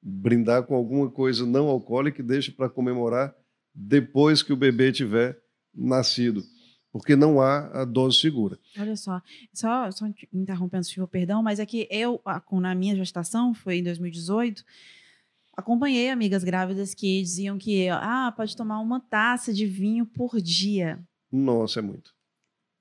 [0.00, 3.34] Brindar com alguma coisa não alcoólica e deixa para comemorar
[3.74, 5.38] depois que o bebê tiver
[5.74, 6.42] nascido
[6.92, 8.58] porque não há a dose segura.
[8.78, 9.20] Olha só,
[9.52, 12.20] só, só interrompendo, senhor, perdão, mas é que eu,
[12.52, 14.62] na minha gestação, foi em 2018,
[15.56, 21.02] acompanhei amigas grávidas que diziam que, ah, pode tomar uma taça de vinho por dia.
[21.32, 22.14] Nossa, é muito.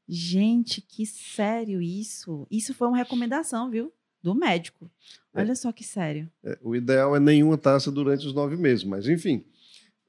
[0.08, 2.46] Gente, que sério isso.
[2.52, 3.94] Isso foi uma recomendação, viu?
[4.22, 4.92] Do médico.
[5.34, 5.40] É.
[5.40, 5.56] Olha é.
[5.56, 6.30] só que sério.
[6.44, 9.46] É, o ideal é nenhuma taça durante os nove meses, mas enfim.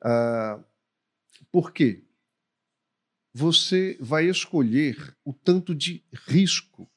[0.02, 0.58] Ah,
[1.52, 2.02] por quê?
[3.32, 6.90] Você vai escolher o tanto de risco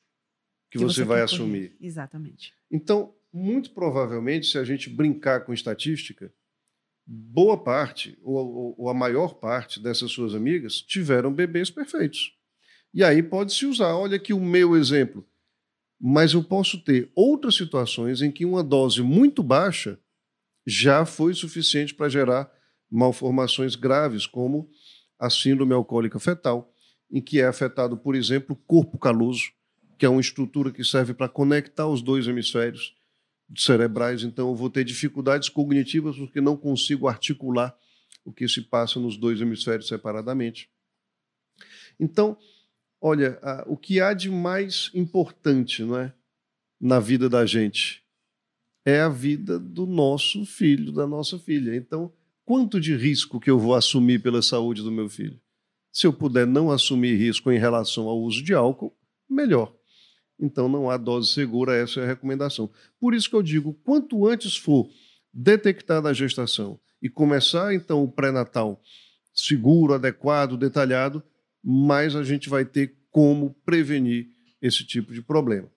[0.69, 1.69] que, que você, você, vai assumir.
[1.69, 1.87] Correr.
[1.87, 2.53] Exatamente.
[2.69, 6.33] Então, muito provavelmente, se a gente brincar com estatística,
[7.05, 12.33] boa parte, ou, ou a maior parte dessas suas amigas tiveram bebês perfeitos.
[12.93, 15.25] E aí pode-se usar, olha aqui o meu exemplo.
[15.99, 19.99] Mas eu posso ter outras situações em que uma dose muito baixa
[20.65, 22.51] já foi suficiente para gerar
[22.89, 24.69] malformações graves, como
[25.19, 26.71] a síndrome alcoólica fetal,
[27.09, 29.51] em que é afetado, por exemplo, o corpo caloso,
[29.97, 32.95] que é uma estrutura que serve para conectar os dois hemisférios
[33.55, 34.23] cerebrais.
[34.23, 37.77] Então, eu vou ter dificuldades cognitivas porque não consigo articular
[38.25, 40.69] o que se passa nos dois hemisférios separadamente.
[41.99, 42.37] Então,
[42.99, 46.13] olha, o que há de mais importante não é,
[46.81, 48.03] na vida da gente
[48.83, 51.75] é a vida do nosso filho, da nossa filha.
[51.75, 52.11] Então,
[52.45, 55.39] quanto de risco que eu vou assumir pela saúde do meu filho?
[55.91, 58.95] Se eu puder não assumir risco em relação ao uso de álcool,
[59.29, 59.73] melhor.
[60.39, 62.69] Então não há dose segura, essa é a recomendação.
[62.99, 64.89] Por isso que eu digo, quanto antes for
[65.33, 68.81] detectada a gestação e começar então o pré-natal
[69.33, 71.23] seguro, adequado, detalhado,
[71.63, 74.27] mais a gente vai ter como prevenir
[74.61, 75.69] esse tipo de problema.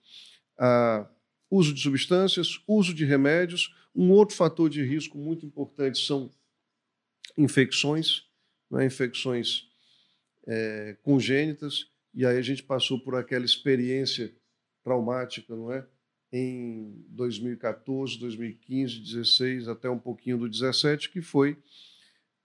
[0.59, 1.09] Ah,
[1.51, 3.75] uso de substâncias, uso de remédios.
[3.95, 6.31] Um outro fator de risco muito importante são
[7.39, 8.25] infecções,
[8.71, 9.69] né, infecções
[10.47, 14.35] é, congênitas, e aí a gente passou por aquela experiência
[14.83, 15.87] traumática, não é?
[16.33, 21.57] Em 2014, 2015, 16, até um pouquinho do 17, que foi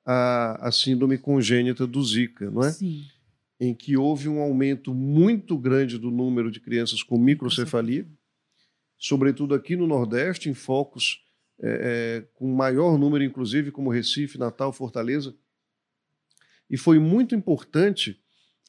[0.06, 2.72] a, a síndrome congênita do Zika, não é?
[2.72, 3.06] Sim.
[3.60, 8.08] Em que houve um aumento muito grande do número de crianças com microcefalia,
[8.98, 11.24] sobretudo aqui no Nordeste, em focos
[11.62, 15.36] é, é, com maior número, inclusive, como Recife, Natal, Fortaleza.
[16.70, 18.20] E foi muito importante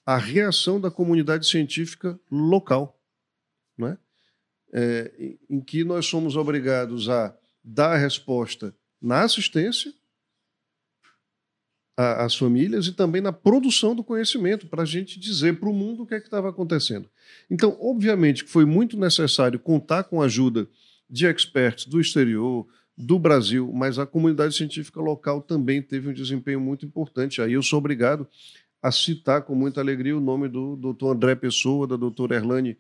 [0.04, 3.00] a reação da comunidade científica local,
[3.76, 3.96] né?
[4.76, 9.94] É, em que nós somos obrigados a dar a resposta na assistência
[11.96, 16.02] às famílias e também na produção do conhecimento, para a gente dizer para o mundo
[16.02, 17.08] o que é estava acontecendo.
[17.48, 20.68] Então, obviamente, foi muito necessário contar com a ajuda
[21.08, 26.60] de experts do exterior, do Brasil, mas a comunidade científica local também teve um desempenho
[26.60, 27.42] muito importante.
[27.42, 28.26] Aí eu sou obrigado
[28.80, 31.06] a citar com muita alegria o nome do Dr.
[31.06, 32.76] André Pessoa, da doutora Erlane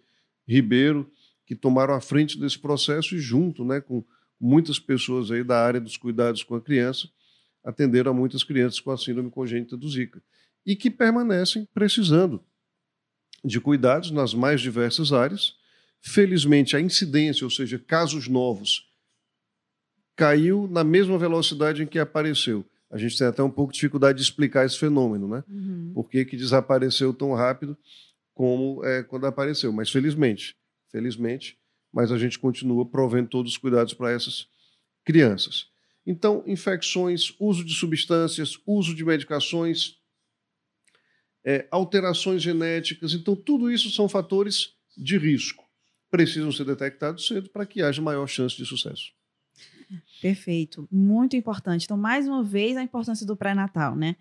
[0.46, 1.10] Ribeiro
[1.46, 4.04] que tomaram a frente desse processo e junto, né, com
[4.40, 7.08] muitas pessoas aí da área dos cuidados com a criança,
[7.62, 10.22] atenderam a muitas crianças com a síndrome congênita do Zika
[10.66, 12.42] e que permanecem precisando
[13.44, 15.56] de cuidados nas mais diversas áreas.
[16.06, 18.86] Felizmente, a incidência, ou seja, casos novos,
[20.14, 22.62] caiu na mesma velocidade em que apareceu.
[22.90, 25.42] A gente tem até um pouco de dificuldade de explicar esse fenômeno, né?
[25.48, 25.92] Uhum.
[25.94, 27.74] Por que, que desapareceu tão rápido
[28.34, 29.72] como é, quando apareceu?
[29.72, 30.54] Mas felizmente,
[30.92, 31.58] felizmente,
[31.90, 34.46] mas a gente continua provendo todos os cuidados para essas
[35.06, 35.68] crianças.
[36.06, 39.96] Então, infecções, uso de substâncias, uso de medicações,
[41.42, 45.63] é, alterações genéticas, então tudo isso são fatores de risco.
[46.14, 49.12] Precisam ser detectados cedo para que haja maior chance de sucesso.
[50.22, 51.84] Perfeito, muito importante.
[51.84, 54.16] Então, mais uma vez, a importância do pré-natal, né?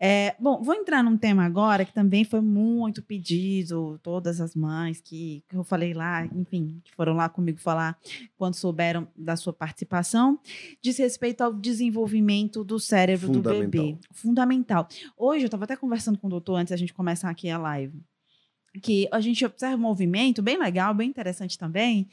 [0.00, 5.00] É, bom, vou entrar num tema agora que também foi muito pedido, todas as mães
[5.00, 7.98] que, que eu falei lá, enfim, que foram lá comigo falar
[8.36, 10.38] quando souberam da sua participação,
[10.82, 13.96] diz respeito ao desenvolvimento do cérebro do bebê.
[14.10, 14.88] Fundamental.
[15.16, 18.02] Hoje, eu estava até conversando com o doutor antes da gente começar aqui a live,
[18.82, 22.08] que a gente observa um movimento bem legal, bem interessante também,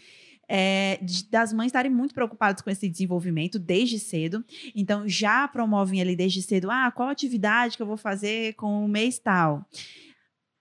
[0.47, 0.99] é,
[1.29, 4.43] das mães estarem muito preocupadas com esse desenvolvimento desde cedo.
[4.75, 8.87] Então, já promovem ali desde cedo, ah, qual atividade que eu vou fazer com o
[8.87, 9.65] mês tal.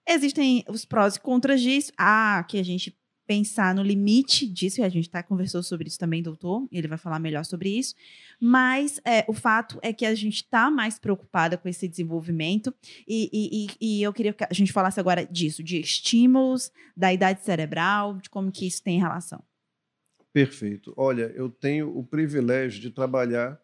[0.07, 1.91] Existem os prós e contras disso.
[1.97, 2.95] Ah, que a gente
[3.25, 6.97] pensar no limite disso, e a gente tá conversou sobre isso também, doutor, ele vai
[6.97, 7.95] falar melhor sobre isso.
[8.39, 12.73] Mas é, o fato é que a gente está mais preocupada com esse desenvolvimento,
[13.07, 17.43] e, e, e, eu queria que a gente falasse agora disso, de estímulos, da idade
[17.43, 19.43] cerebral, de como que isso tem relação.
[20.33, 20.93] Perfeito.
[20.97, 23.61] Olha, eu tenho o privilégio de trabalhar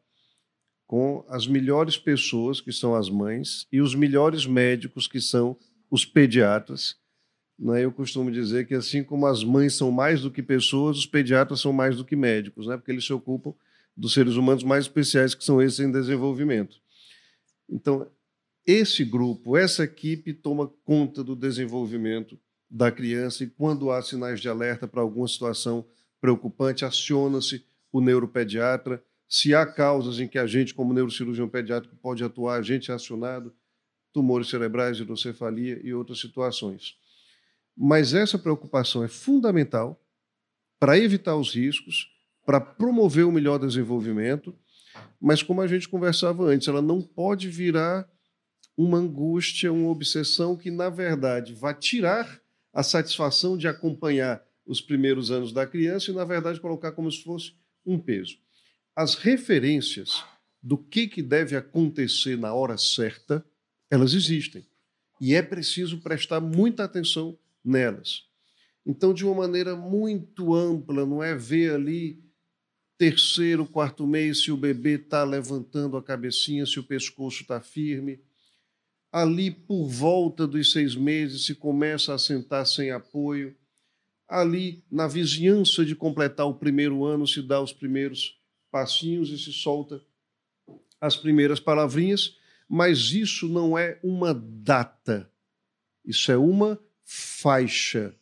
[0.86, 5.57] com as melhores pessoas, que são as mães, e os melhores médicos, que são
[5.89, 6.95] os pediatras.
[7.60, 7.84] Né?
[7.84, 11.60] Eu costumo dizer que, assim como as mães são mais do que pessoas, os pediatras
[11.60, 12.78] são mais do que médicos, né?
[12.78, 13.53] porque eles se ocupam
[13.95, 16.78] dos seres humanos mais especiais, que são esses em desenvolvimento.
[17.70, 18.07] Então,
[18.66, 22.39] esse grupo, essa equipe toma conta do desenvolvimento
[22.70, 25.86] da criança e quando há sinais de alerta para alguma situação
[26.22, 29.03] preocupante, aciona-se o neuropediatra.
[29.28, 32.93] Se há causas em que a gente, como neurocirurgião pediátrico, pode atuar, a gente é
[32.93, 33.53] acionado,
[34.14, 36.99] tumores cerebrais, hidrocefalia e outras situações.
[37.82, 39.97] Mas essa preocupação é fundamental
[40.77, 42.11] para evitar os riscos,
[42.45, 44.53] para promover o melhor desenvolvimento,
[45.21, 48.05] mas como a gente conversava antes, ela não pode virar
[48.75, 52.41] uma angústia, uma obsessão que, na verdade, vai tirar
[52.73, 57.23] a satisfação de acompanhar os primeiros anos da criança e, na verdade, colocar como se
[57.23, 57.53] fosse
[57.86, 58.38] um peso.
[58.93, 60.21] As referências
[60.61, 63.43] do que, que deve acontecer na hora certa,
[63.89, 64.65] elas existem.
[65.21, 68.24] E é preciso prestar muita atenção nelas.
[68.86, 72.24] Então, de uma maneira muito ampla, não é ver ali
[72.97, 78.20] terceiro, quarto mês se o bebê está levantando a cabecinha, se o pescoço está firme.
[79.12, 83.55] Ali, por volta dos seis meses, se começa a sentar sem apoio
[84.28, 88.39] ali na vizinhança de completar o primeiro ano, se dá os primeiros
[88.70, 90.01] passinhos e se solta
[91.01, 92.38] as primeiras palavrinhas,
[92.68, 95.32] mas isso não é uma data,
[96.05, 96.80] isso é uma
[97.12, 98.14] faixa.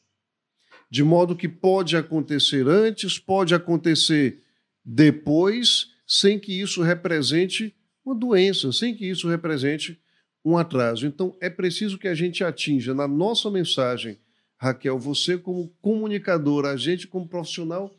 [0.89, 4.41] De modo que pode acontecer antes, pode acontecer
[4.85, 7.75] depois, sem que isso represente
[8.05, 10.01] uma doença, sem que isso represente
[10.43, 11.05] um atraso.
[11.05, 14.17] Então, é preciso que a gente atinja na nossa mensagem
[14.57, 17.95] Raquel, você como comunicadora, a gente como profissional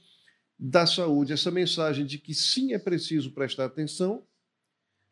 [0.58, 4.24] da saúde, essa mensagem de que sim é preciso prestar atenção,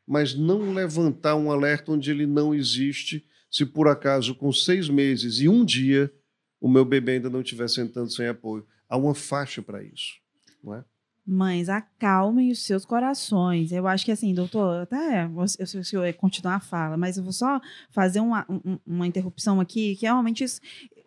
[0.05, 3.25] mas não levantar um alerta onde ele não existe,
[3.57, 6.13] se por acaso com seis meses e um dia
[6.61, 8.67] o meu bebê ainda não estiver sentando sem apoio.
[8.87, 10.13] Há uma faixa para isso,
[10.63, 10.85] não é?
[11.27, 13.73] Mães, acalmem os seus corações.
[13.73, 17.25] Eu acho que assim, doutor, até eu sei se eu continuar a fala, mas eu
[17.25, 17.59] vou só
[17.91, 18.47] fazer uma,
[18.87, 20.61] uma interrupção aqui, que realmente isso,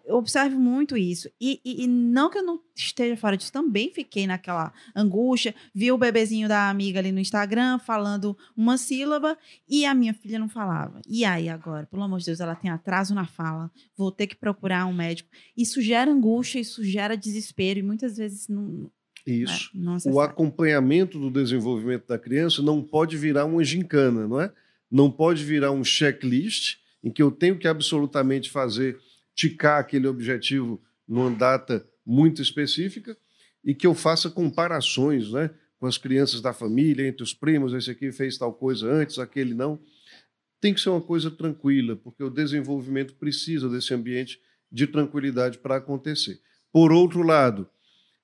[0.09, 1.29] eu observo muito isso.
[1.39, 5.53] E, e, e, não que eu não esteja fora disso, também fiquei naquela angústia.
[5.73, 9.37] Vi o bebezinho da amiga ali no Instagram falando uma sílaba
[9.69, 10.99] e a minha filha não falava.
[11.07, 11.85] E aí agora?
[11.85, 15.29] Pelo amor de Deus, ela tem atraso na fala, vou ter que procurar um médico.
[15.55, 18.89] Isso gera angústia, isso gera desespero e muitas vezes não.
[19.27, 19.69] Isso.
[19.75, 24.51] Né, não o acompanhamento do desenvolvimento da criança não pode virar uma gincana, não é?
[24.89, 28.97] Não pode virar um checklist em que eu tenho que absolutamente fazer
[29.39, 33.17] ticar aquele objetivo numa data muito específica
[33.63, 37.89] e que eu faça comparações né, com as crianças da família, entre os primos, esse
[37.89, 39.79] aqui fez tal coisa antes, aquele não.
[40.59, 45.77] Tem que ser uma coisa tranquila, porque o desenvolvimento precisa desse ambiente de tranquilidade para
[45.77, 46.41] acontecer.
[46.69, 47.65] Por outro lado,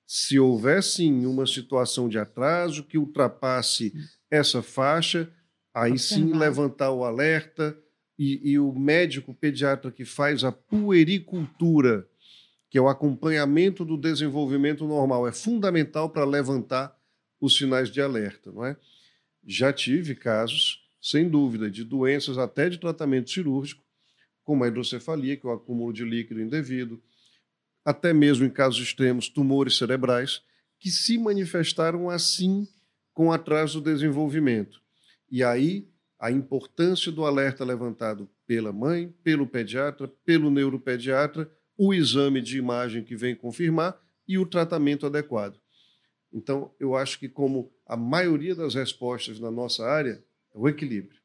[0.08, 3.92] Se houver sim uma situação de atraso que ultrapasse
[4.30, 5.28] essa faixa,
[5.74, 7.76] aí sim levantar o alerta
[8.18, 12.08] e, e o médico pediatra que faz a puericultura,
[12.70, 16.96] que é o acompanhamento do desenvolvimento normal, é fundamental para levantar
[17.40, 18.76] os sinais de alerta, não é?
[19.46, 23.84] Já tive casos, sem dúvida, de doenças até de tratamento cirúrgico,
[24.42, 27.02] como a hidrocefalia, que é o acúmulo de líquido indevido,
[27.84, 30.42] até mesmo em casos extremos, tumores cerebrais,
[30.78, 32.66] que se manifestaram assim
[33.12, 34.80] com atraso do desenvolvimento.
[35.30, 35.88] E aí,
[36.18, 43.04] a importância do alerta levantado pela mãe, pelo pediatra, pelo neuropediatra, o exame de imagem
[43.04, 45.60] que vem confirmar e o tratamento adequado.
[46.32, 50.22] Então, eu acho que, como a maioria das respostas na nossa área,
[50.54, 51.20] é o equilíbrio.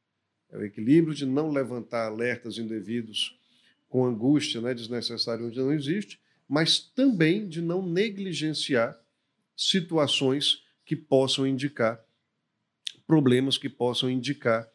[0.49, 3.39] É o equilíbrio de não levantar alertas indevidos
[3.87, 8.97] com angústia né, desnecessária onde não existe, mas também de não negligenciar
[9.55, 12.03] situações que possam indicar
[13.07, 14.69] problemas que possam indicar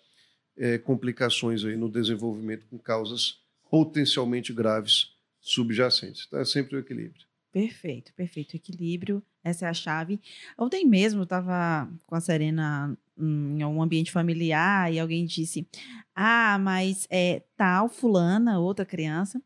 [0.57, 3.40] é, complicações aí no desenvolvimento com causas
[3.70, 6.24] potencialmente graves subjacentes.
[6.26, 7.26] Então é sempre o equilíbrio.
[7.52, 8.54] Perfeito, perfeito.
[8.54, 10.20] Equilíbrio, essa é a chave.
[10.59, 15.66] Ontem mesmo estava com a Serena em um ambiente familiar e alguém disse:
[16.14, 19.40] Ah, mas é, tal fulana, outra criança,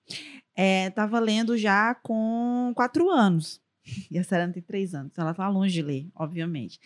[0.56, 3.61] estava é, lendo já com quatro anos.
[4.11, 6.78] E a Serena tem três anos, então ela está longe de ler, obviamente.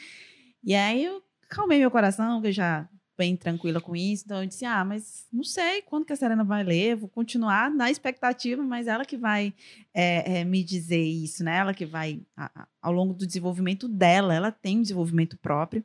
[0.63, 4.25] E aí eu calmei meu coração, que eu já bem tranquila com isso.
[4.25, 7.71] Então eu disse: ah, mas não sei quando que a Serena vai ler, vou continuar
[7.71, 9.53] na expectativa, mas ela que vai
[9.93, 11.59] é, é, me dizer isso, né?
[11.59, 15.85] Ela que vai, a, ao longo do desenvolvimento dela, ela tem um desenvolvimento próprio.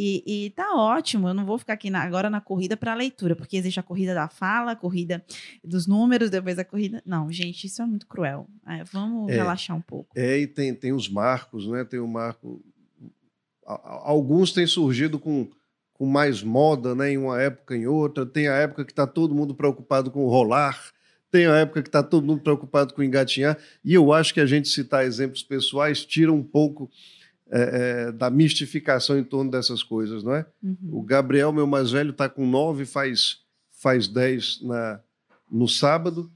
[0.00, 3.34] E, e tá ótimo, eu não vou ficar aqui na, agora na corrida para leitura,
[3.34, 5.24] porque existe a corrida da fala, a corrida
[5.64, 7.02] dos números, depois a corrida.
[7.04, 8.46] Não, gente, isso é muito cruel.
[8.64, 10.10] É, vamos é, relaxar um pouco.
[10.14, 11.84] É, e tem, tem os marcos, né?
[11.84, 12.64] Tem o marco.
[13.66, 15.50] Alguns têm surgido com
[15.98, 18.24] com mais moda, né, em uma época em outra.
[18.24, 20.92] Tem a época que está todo mundo preocupado com rolar,
[21.30, 23.58] tem a época que está todo mundo preocupado com engatinhar.
[23.84, 26.88] E eu acho que a gente citar exemplos pessoais tira um pouco
[27.50, 30.46] é, é, da mistificação em torno dessas coisas, não é?
[30.62, 30.76] Uhum.
[30.92, 33.40] O Gabriel, meu mais velho, está com nove, faz,
[33.72, 35.00] faz dez na,
[35.50, 36.30] no sábado.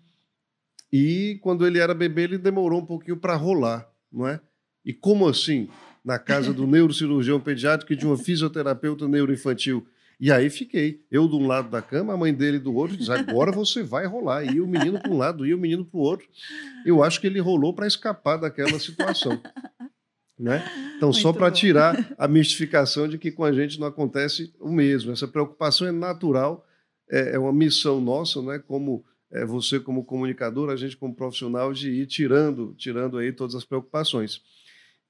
[0.92, 4.40] E quando ele era bebê, ele demorou um pouquinho para rolar, não é?
[4.84, 5.68] E como assim?
[6.04, 9.86] Na casa do neurocirurgião pediátrico e de uma fisioterapeuta neuroinfantil.
[10.18, 13.10] E aí fiquei, eu de um lado da cama, a mãe dele do outro, diz:
[13.10, 14.44] agora você vai rolar.
[14.44, 16.28] E o menino para um lado, e o menino para o outro.
[16.86, 19.40] Eu acho que ele rolou para escapar daquela situação.
[20.38, 20.62] Né?
[20.96, 24.70] Então, Muito só para tirar a mistificação de que com a gente não acontece o
[24.72, 25.12] mesmo.
[25.12, 26.66] Essa preocupação é natural,
[27.08, 28.58] é, é uma missão nossa, né?
[28.58, 33.54] como é, você como comunicador, a gente como profissional, de ir tirando, tirando aí todas
[33.54, 34.40] as preocupações.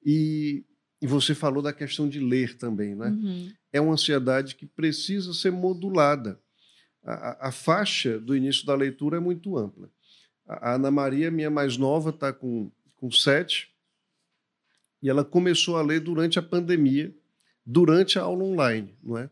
[0.04, 0.64] E
[1.02, 3.08] e você falou da questão de ler também, né?
[3.08, 3.52] Uhum.
[3.72, 6.40] É uma ansiedade que precisa ser modulada.
[7.02, 9.90] A, a, faixa do início da leitura é muito ampla.
[10.46, 13.74] A, Ana Maria, minha mais nova, está com, com sete,
[15.02, 17.12] e ela começou a ler durante a pandemia,
[17.66, 19.28] durante a aula online, não é?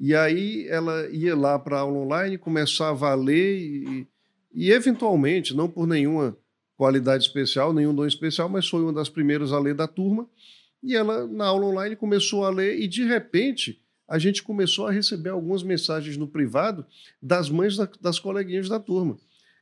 [0.00, 4.08] E aí ela ia lá para a aula online, começava a ler e,
[4.52, 6.36] e, eventualmente, não por nenhuma
[6.76, 10.28] qualidade especial, nenhum dom especial, mas foi uma das primeiras a ler da turma,
[10.82, 14.90] e ela, na aula online, começou a ler e, de repente, a gente começou a
[14.90, 16.84] receber algumas mensagens no privado
[17.22, 19.12] das mães da, das coleguinhas da turma.
[19.12, 19.18] O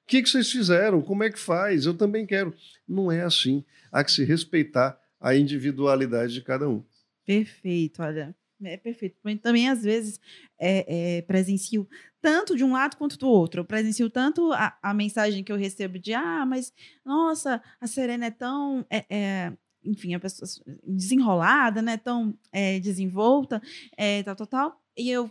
[0.06, 1.02] que, que vocês fizeram?
[1.02, 1.84] Como é que faz?
[1.84, 2.54] Eu também quero.
[2.88, 3.62] Não é assim.
[3.92, 6.82] Há que se respeitar a individualidade de cada um.
[7.26, 8.34] Perfeito, olha.
[8.62, 9.16] É perfeito.
[9.42, 10.18] Também, às vezes,
[10.58, 11.86] é, é, presencio
[12.20, 13.60] tanto de um lado quanto do outro.
[13.60, 16.72] Eu presencio tanto a, a, mensagem que eu recebo de ah, mas
[17.04, 19.52] nossa, a Serena é tão é, é
[19.88, 20.48] enfim, a pessoa
[20.86, 21.96] desenrolada, né?
[21.96, 23.60] Tão é, desenvolta,
[23.96, 24.82] é, tal, tal, tal.
[24.96, 25.30] E eu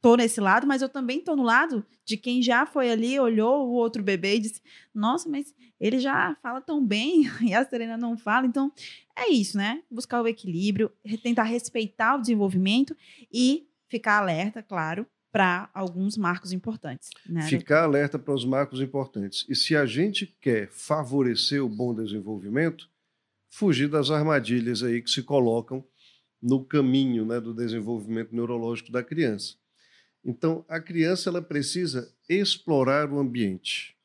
[0.00, 3.66] tô nesse lado, mas eu também tô no lado de quem já foi ali, olhou
[3.66, 4.62] o outro bebê e disse:
[4.94, 8.46] Nossa, mas ele já fala tão bem e a Serena não fala.
[8.46, 8.72] Então,
[9.16, 9.82] é isso, né?
[9.90, 10.90] Buscar o equilíbrio,
[11.22, 12.96] tentar respeitar o desenvolvimento
[13.32, 17.10] e ficar alerta, claro, para alguns marcos importantes.
[17.28, 17.42] Né?
[17.42, 19.44] Ficar alerta para os marcos importantes.
[19.48, 22.88] E se a gente quer favorecer o bom desenvolvimento,
[23.58, 25.84] fugir das armadilhas aí que se colocam
[26.40, 29.56] no caminho né, do desenvolvimento neurológico da criança.
[30.24, 33.96] Então, a criança ela precisa explorar o ambiente.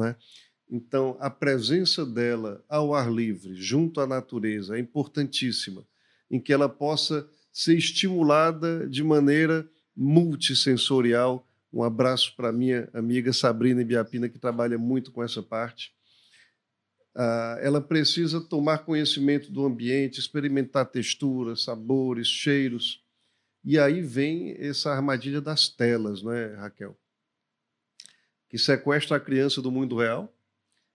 [0.00, 0.14] É?
[0.70, 5.84] Então, a presença dela ao ar livre, junto à natureza, é importantíssima,
[6.30, 11.44] em que ela possa ser estimulada de maneira multissensorial.
[11.72, 15.92] Um abraço para minha amiga Sabrina Biapina, que trabalha muito com essa parte
[17.60, 23.02] ela precisa tomar conhecimento do ambiente, experimentar texturas, sabores, cheiros.
[23.64, 26.96] E aí vem essa armadilha das telas, não é, Raquel?
[28.48, 30.32] Que sequestra a criança do mundo real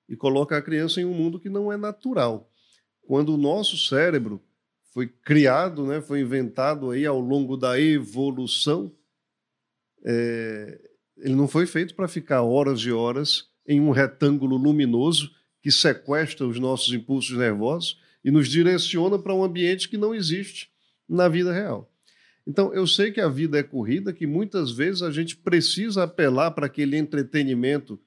[0.07, 2.51] e coloca a criança em um mundo que não é natural.
[3.01, 4.43] Quando o nosso cérebro
[4.91, 8.93] foi criado, né, foi inventado aí ao longo da evolução,
[10.03, 15.71] é, ele não foi feito para ficar horas e horas em um retângulo luminoso que
[15.71, 20.69] sequestra os nossos impulsos nervosos e nos direciona para um ambiente que não existe
[21.07, 21.91] na vida real.
[22.45, 26.51] Então, eu sei que a vida é corrida, que muitas vezes a gente precisa apelar
[26.51, 27.99] para aquele entretenimento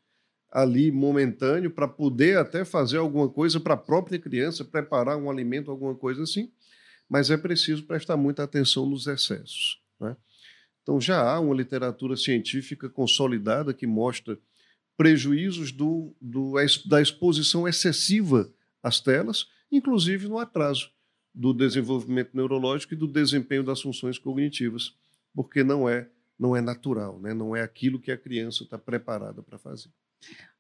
[0.50, 5.70] ali momentâneo para poder até fazer alguma coisa para a própria criança, preparar um alimento,
[5.70, 6.50] alguma coisa assim,
[7.09, 9.80] mas é preciso prestar muita atenção nos excessos.
[10.00, 10.16] Né?
[10.82, 14.38] Então, já há uma literatura científica consolidada que mostra
[14.97, 16.55] prejuízos do, do,
[16.86, 20.90] da exposição excessiva às telas, inclusive no atraso
[21.34, 24.95] do desenvolvimento neurológico e do desempenho das funções cognitivas,
[25.34, 27.32] porque não é não é natural, né?
[27.32, 29.90] não é aquilo que a criança está preparada para fazer.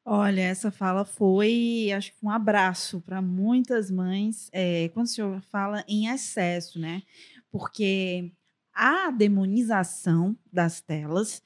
[0.04, 5.40] Olha, essa fala foi, acho que um abraço para muitas mães, é, quando o senhor
[5.42, 7.02] fala em excesso, né?
[7.50, 8.32] Porque
[8.72, 11.42] a demonização das telas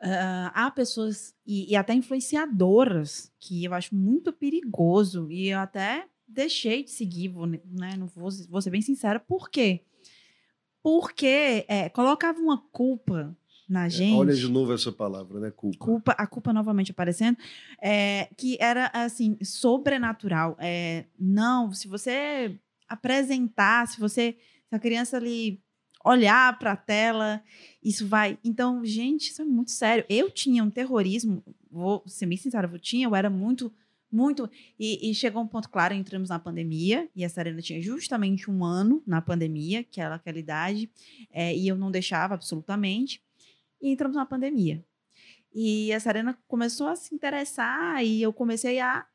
[0.00, 6.06] Uh, há pessoas e, e, até influenciadoras que eu acho muito perigoso e eu até
[6.26, 9.82] deixei de seguir, vou, né, não vou, vou ser bem sincera, por quê?
[10.82, 13.36] Porque é, colocava uma culpa
[13.68, 14.16] na é, gente.
[14.16, 15.50] Olha de novo essa palavra, né?
[15.50, 15.78] Culpa.
[15.78, 17.36] culpa a culpa novamente aparecendo,
[17.82, 20.56] é, que era assim, sobrenatural.
[20.58, 24.36] É, não, se você apresentar, se você.
[24.68, 25.62] Se a criança ali
[26.08, 27.42] olhar para a tela,
[27.82, 28.38] isso vai.
[28.42, 30.04] Então, gente, isso é muito sério.
[30.08, 33.72] Eu tinha um terrorismo, vou ser bem sincera, eu tinha, eu era muito,
[34.10, 34.50] muito.
[34.78, 38.64] E, e chegou um ponto claro, entramos na pandemia, e a Serena tinha justamente um
[38.64, 40.90] ano na pandemia, que era aquela idade,
[41.30, 43.22] é, e eu não deixava absolutamente.
[43.80, 44.84] E entramos na pandemia.
[45.54, 49.06] E a Serena começou a se interessar, e eu comecei a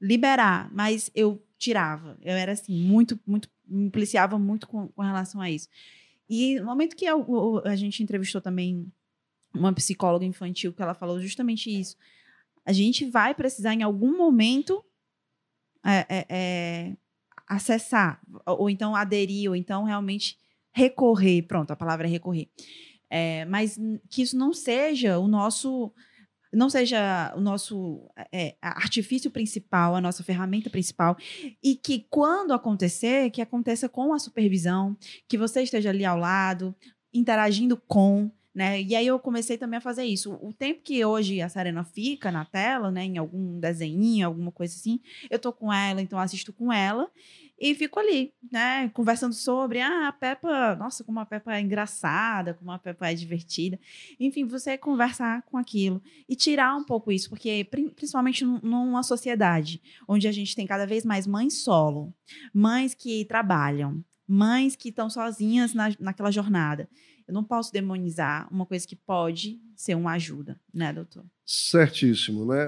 [0.00, 2.18] liberar, mas eu tirava.
[2.22, 5.68] Eu era assim, muito, muito, me policiava muito com, com relação a isso.
[6.30, 8.86] E no momento que eu, a gente entrevistou também
[9.52, 11.96] uma psicóloga infantil, que ela falou justamente isso.
[12.64, 14.84] A gente vai precisar, em algum momento,
[15.84, 16.96] é, é, é,
[17.48, 20.38] acessar, ou então aderir, ou então realmente
[20.70, 21.42] recorrer.
[21.42, 22.48] Pronto, a palavra é recorrer.
[23.10, 23.76] É, mas
[24.08, 25.92] que isso não seja o nosso
[26.52, 31.16] não seja o nosso é, artifício principal, a nossa ferramenta principal,
[31.62, 34.96] e que quando acontecer, que aconteça com a supervisão,
[35.28, 36.74] que você esteja ali ao lado,
[37.12, 38.82] interagindo com, né?
[38.82, 40.36] E aí eu comecei também a fazer isso.
[40.42, 44.74] O tempo que hoje a Serena fica na tela, né, em algum desenho, alguma coisa
[44.74, 47.08] assim, eu tô com ela, então assisto com ela
[47.60, 52.54] e fico ali, né, conversando sobre, ah, a Peppa, nossa, como a Peppa é engraçada,
[52.54, 53.78] como a Peppa é divertida.
[54.18, 60.26] Enfim, você conversar com aquilo e tirar um pouco isso, porque principalmente numa sociedade onde
[60.26, 62.14] a gente tem cada vez mais mães solo,
[62.54, 66.88] mães que trabalham, mães que estão sozinhas na, naquela jornada.
[67.28, 71.24] Eu não posso demonizar uma coisa que pode ser uma ajuda, né, doutor?
[71.44, 72.58] Certíssimo, né?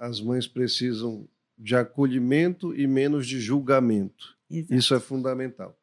[0.00, 1.28] As mães precisam
[1.58, 4.37] de acolhimento e menos de julgamento.
[4.50, 4.74] Exato.
[4.74, 5.78] Isso é fundamental.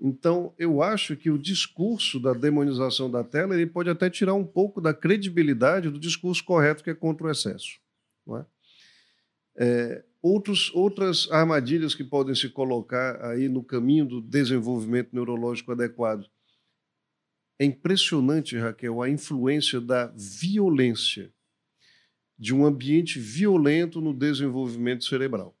[0.00, 4.44] Então, eu acho que o discurso da demonização da tela ele pode até tirar um
[4.44, 7.80] pouco da credibilidade do discurso correto que é contra o excesso.
[8.24, 8.46] Não é?
[9.60, 16.30] É, outros, outras armadilhas que podem se colocar aí no caminho do desenvolvimento neurológico adequado.
[17.58, 21.34] É impressionante, Raquel, a influência da violência,
[22.38, 25.57] de um ambiente violento no desenvolvimento cerebral.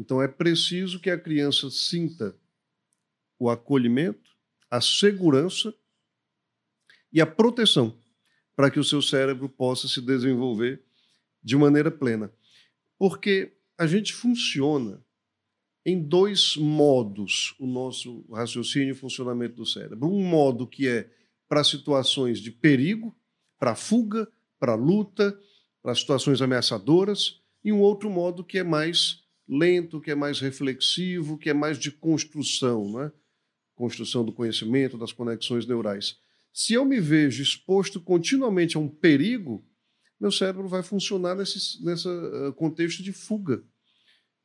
[0.00, 2.34] Então é preciso que a criança sinta
[3.38, 4.30] o acolhimento,
[4.70, 5.74] a segurança
[7.12, 7.94] e a proteção
[8.56, 10.82] para que o seu cérebro possa se desenvolver
[11.42, 12.32] de maneira plena.
[12.98, 15.04] Porque a gente funciona
[15.84, 20.08] em dois modos o nosso raciocínio e funcionamento do cérebro.
[20.08, 21.10] Um modo que é
[21.46, 23.14] para situações de perigo,
[23.58, 24.26] para fuga,
[24.58, 25.38] para luta,
[25.82, 29.19] para situações ameaçadoras, e um outro modo que é mais
[29.50, 33.10] lento, que é mais reflexivo, que é mais de construção, né?
[33.74, 36.16] construção do conhecimento, das conexões neurais.
[36.52, 39.64] Se eu me vejo exposto continuamente a um perigo,
[40.20, 43.64] meu cérebro vai funcionar nesse, nesse eh, contexto de fuga.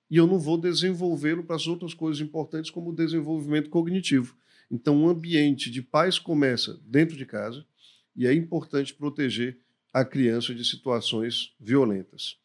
[0.10, 4.36] E eu não vou desenvolvê-lo para as outras coisas importantes, como o desenvolvimento cognitivo.
[4.72, 7.66] Então, o ambiente de paz começa dentro de casa
[8.16, 9.60] e é importante proteger
[9.94, 12.38] a criança de situações violentas.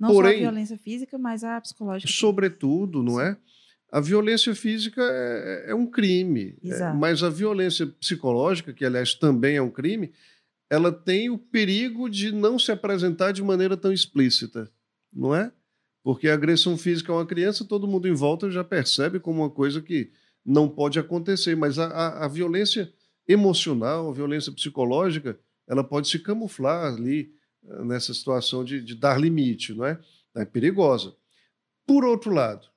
[0.00, 2.10] Não Porém- só a violência física, mas a psicológica.
[2.10, 3.36] Sobretudo, não é?
[3.92, 9.56] A violência física é, é um crime, é, mas a violência psicológica, que aliás também
[9.56, 10.10] é um crime,
[10.70, 14.70] ela tem o perigo de não se apresentar de maneira tão explícita,
[15.12, 15.52] não é?
[16.02, 19.50] Porque a agressão física a uma criança, todo mundo em volta já percebe como uma
[19.50, 20.10] coisa que
[20.46, 22.90] não pode acontecer, mas a, a- a violência
[23.28, 25.38] emocional, a violência psicológica,
[25.68, 27.32] ela pode se camuflar ali
[27.62, 30.00] nessa situação de, de dar limite, não é?
[30.34, 31.14] É perigosa.
[31.86, 32.68] Por outro lado,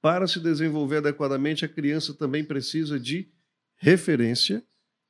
[0.00, 3.28] para se desenvolver adequadamente, a criança também precisa de
[3.76, 4.64] referência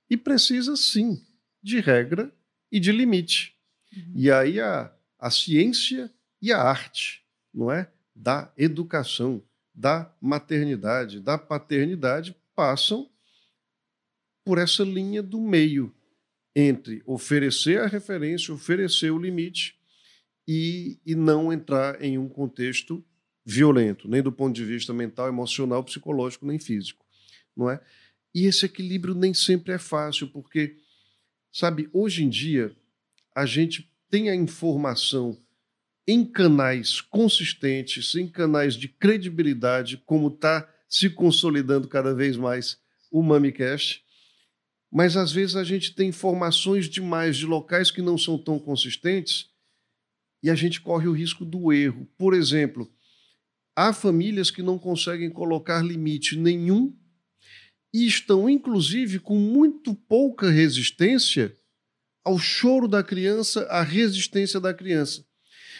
[0.08, 1.24] e precisa, sim,
[1.62, 2.30] de regra
[2.70, 3.56] e de limite.
[3.96, 4.12] Uhum.
[4.14, 7.90] E aí a, a ciência e a arte, não é?
[8.14, 9.42] Da educação,
[9.74, 13.10] da maternidade, da paternidade, passam
[14.44, 15.94] por essa linha do meio
[16.54, 19.76] entre oferecer a referência, oferecer o limite
[20.46, 23.04] e, e não entrar em um contexto
[23.44, 27.04] violento, nem do ponto de vista mental, emocional, psicológico, nem físico,
[27.56, 27.80] não é?
[28.34, 30.76] E esse equilíbrio nem sempre é fácil, porque,
[31.50, 32.74] sabe, hoje em dia
[33.34, 35.38] a gente tem a informação
[36.06, 42.78] em canais consistentes, em canais de credibilidade, como está se consolidando cada vez mais
[43.10, 44.04] o MamiCast,
[44.92, 49.48] mas às vezes a gente tem informações demais de locais que não são tão consistentes
[50.42, 52.06] e a gente corre o risco do erro.
[52.18, 52.92] Por exemplo,
[53.74, 56.94] há famílias que não conseguem colocar limite nenhum
[57.94, 61.56] e estão, inclusive, com muito pouca resistência
[62.22, 65.24] ao choro da criança, à resistência da criança.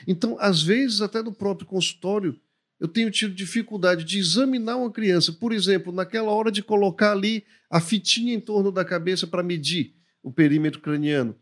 [0.06, 2.40] Então, às vezes, até no próprio consultório,
[2.82, 7.44] eu tenho tido dificuldade de examinar uma criança, por exemplo, naquela hora de colocar ali
[7.70, 11.38] a fitinha em torno da cabeça para medir o perímetro craniano.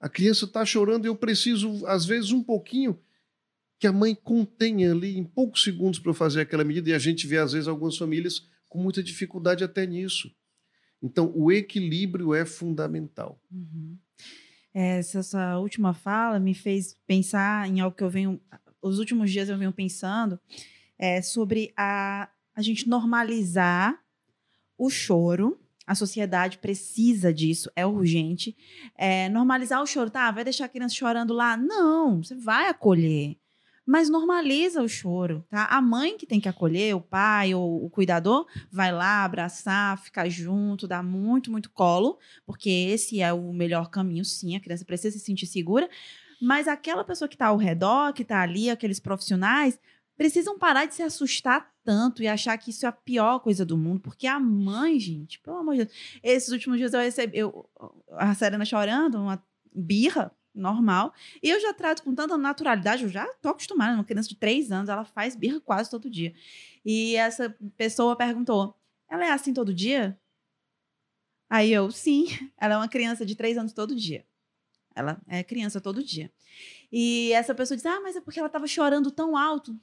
[0.00, 2.98] A criança está chorando e eu preciso, às vezes, um pouquinho
[3.78, 7.28] que a mãe contenha ali em poucos segundos para fazer aquela medida, e a gente
[7.28, 10.34] vê, às vezes, algumas famílias com muita dificuldade até nisso.
[11.00, 13.40] Então, o equilíbrio é fundamental.
[13.52, 13.96] Uhum.
[14.74, 18.40] Essa, essa última fala me fez pensar em algo que eu venho.
[18.82, 20.38] Os últimos dias eu venho pensando
[20.98, 23.98] é, sobre a, a gente normalizar
[24.76, 25.58] o choro.
[25.86, 28.56] A sociedade precisa disso, é urgente.
[28.96, 30.30] É, normalizar o choro, tá?
[30.30, 31.56] Vai deixar a criança chorando lá?
[31.56, 33.36] Não, você vai acolher.
[33.84, 35.66] Mas normaliza o choro, tá?
[35.66, 40.28] A mãe que tem que acolher, o pai ou o cuidador, vai lá abraçar, ficar
[40.28, 42.16] junto, dar muito, muito colo,
[42.46, 44.54] porque esse é o melhor caminho, sim.
[44.54, 45.90] A criança precisa se sentir segura.
[46.42, 49.78] Mas aquela pessoa que está ao redor, que está ali, aqueles profissionais,
[50.16, 53.78] precisam parar de se assustar tanto e achar que isso é a pior coisa do
[53.78, 57.70] mundo, porque a mãe, gente, pelo amor de Deus, esses últimos dias eu recebi eu,
[58.10, 59.40] a Serena chorando, uma
[59.72, 64.28] birra normal, e eu já trato com tanta naturalidade, eu já tô acostumada, uma criança
[64.28, 66.34] de três anos, ela faz birra quase todo dia.
[66.84, 68.76] E essa pessoa perguntou:
[69.08, 70.18] ela é assim todo dia?
[71.48, 72.26] Aí eu, sim,
[72.60, 74.26] ela é uma criança de três anos todo dia.
[74.94, 76.30] Ela é criança todo dia.
[76.90, 79.74] E essa pessoa diz: Ah, mas é porque ela estava chorando tão alto.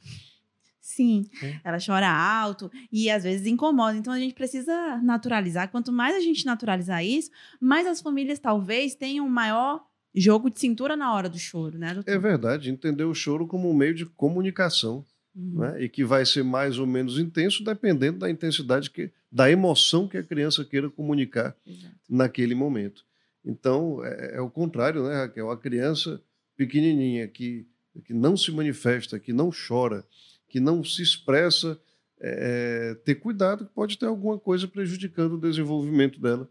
[0.82, 1.60] Sim, É.
[1.64, 3.96] ela chora alto e às vezes incomoda.
[3.98, 5.70] Então a gente precisa naturalizar.
[5.70, 7.30] Quanto mais a gente naturalizar isso,
[7.60, 9.84] mais as famílias talvez tenham um maior
[10.16, 12.10] jogo de cintura na hora do choro, né, doutor?
[12.12, 15.06] É verdade, entender o choro como um meio de comunicação,
[15.36, 15.60] Uhum.
[15.60, 15.84] né?
[15.84, 20.18] e que vai ser mais ou menos intenso dependendo da intensidade, que, da emoção que
[20.18, 21.94] a criança queira comunicar Exato.
[22.10, 23.06] naquele momento.
[23.50, 25.50] Então, é, é o contrário, né, Raquel?
[25.50, 26.22] A criança
[26.56, 27.68] pequenininha que,
[28.06, 30.06] que não se manifesta, que não chora,
[30.48, 31.80] que não se expressa,
[32.20, 36.50] é, ter cuidado que pode ter alguma coisa prejudicando o desenvolvimento dela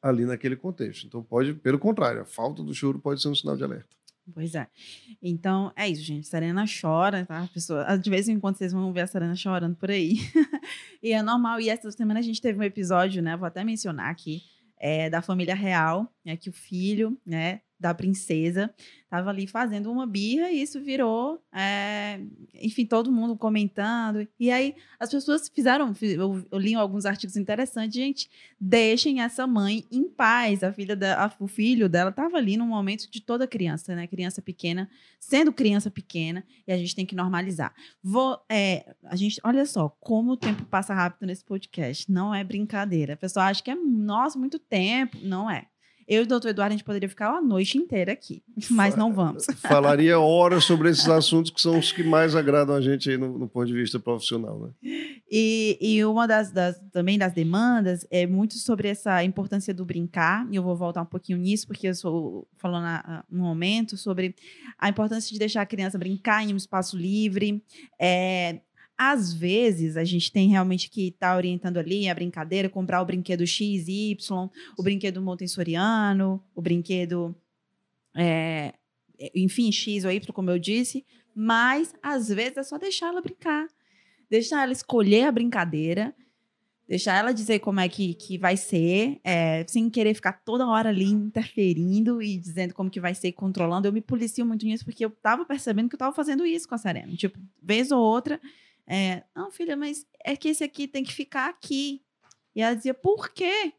[0.00, 1.06] ali naquele contexto.
[1.06, 3.96] Então, pode, pelo contrário, a falta do choro pode ser um sinal de alerta.
[4.32, 4.68] Pois é.
[5.20, 6.26] Então, é isso, gente.
[6.28, 7.42] Serena chora, tá?
[7.42, 10.18] A pessoa, de vez em quando vocês vão ver a Serena chorando por aí.
[11.02, 11.60] e é normal.
[11.60, 13.36] E essa semana a gente teve um episódio, né?
[13.36, 14.42] Vou até mencionar aqui,
[14.82, 16.36] é, da família real, né?
[16.36, 17.60] Que o filho, né?
[17.80, 18.72] Da princesa,
[19.10, 22.20] tava ali fazendo uma birra e isso virou, é,
[22.54, 24.24] enfim, todo mundo comentando.
[24.38, 29.84] E aí as pessoas fizeram, eu, eu li alguns artigos interessantes, gente, deixem essa mãe
[29.90, 30.62] em paz.
[30.62, 34.06] A filha da, a- o filho dela estava ali no momento de toda criança, né?
[34.06, 37.74] Criança pequena, sendo criança pequena, e a gente tem que normalizar.
[38.00, 42.08] Vou, é, a gente, olha só, como o tempo passa rápido nesse podcast.
[42.12, 43.14] Não é brincadeira.
[43.14, 45.18] A pessoa acha que é, nossa, muito tempo.
[45.20, 45.66] Não é.
[46.06, 49.12] Eu e o doutor Eduardo, a gente poderia ficar a noite inteira aqui, mas não
[49.12, 49.44] vamos.
[49.62, 53.38] Falaria horas sobre esses assuntos que são os que mais agradam a gente aí no,
[53.38, 54.58] no ponto de vista profissional.
[54.58, 54.70] Né?
[55.30, 60.46] E, e uma das, das, também das demandas é muito sobre essa importância do brincar,
[60.50, 64.34] e eu vou voltar um pouquinho nisso, porque eu estou falando no momento sobre
[64.78, 67.62] a importância de deixar a criança brincar em um espaço livre.
[67.98, 68.60] É,
[69.10, 73.04] às vezes, a gente tem realmente que estar tá orientando ali a brincadeira, comprar o
[73.04, 77.34] brinquedo X, Y, o brinquedo montessoriano, o brinquedo,
[78.14, 78.74] é,
[79.34, 83.66] enfim, X ou Y, como eu disse, mas às vezes é só deixar ela brincar
[84.32, 86.14] deixar ela escolher a brincadeira,
[86.88, 90.88] deixar ela dizer como é que, que vai ser, é, sem querer ficar toda hora
[90.88, 93.86] ali interferindo e dizendo como que vai ser, controlando.
[93.86, 96.74] Eu me policio muito nisso, porque eu tava percebendo que eu tava fazendo isso com
[96.74, 97.14] a Serena.
[97.14, 98.40] Tipo, vez ou outra,
[98.88, 102.02] é, não, filha, mas é que esse aqui tem que ficar aqui.
[102.54, 103.72] E ela dizia, por quê?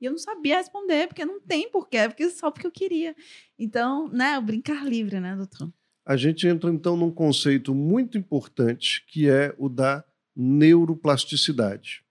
[0.00, 3.14] E eu não sabia responder, porque não tem porquê, porque só porque eu queria.
[3.58, 5.72] Então, né, o brincar livre, né, doutor?
[6.10, 12.02] a gente entra então num conceito muito importante que é o da neuroplasticidade.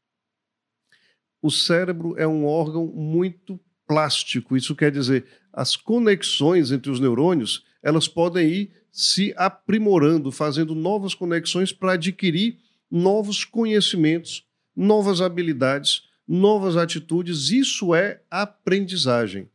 [1.41, 7.65] O cérebro é um órgão muito plástico, isso quer dizer, as conexões entre os neurônios,
[7.83, 12.57] elas podem ir se aprimorando, fazendo novas conexões para adquirir
[12.89, 17.49] novos conhecimentos, novas habilidades, novas atitudes.
[17.49, 19.47] Isso é aprendizagem.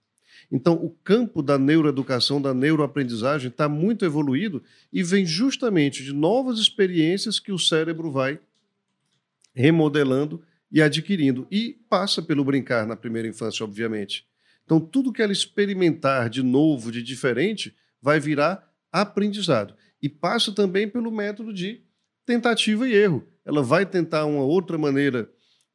[0.50, 4.62] Então, o campo da neuroeducação, da neuroaprendizagem, está muito evoluído
[4.92, 8.38] e vem justamente de novas experiências que o cérebro vai
[9.54, 11.46] remodelando e adquirindo.
[11.50, 14.26] E passa pelo brincar na primeira infância, obviamente.
[14.64, 19.74] Então, tudo que ela experimentar de novo, de diferente, vai virar aprendizado.
[20.00, 21.82] E passa também pelo método de
[22.24, 23.26] tentativa e erro.
[23.44, 25.28] Ela vai tentar uma outra maneira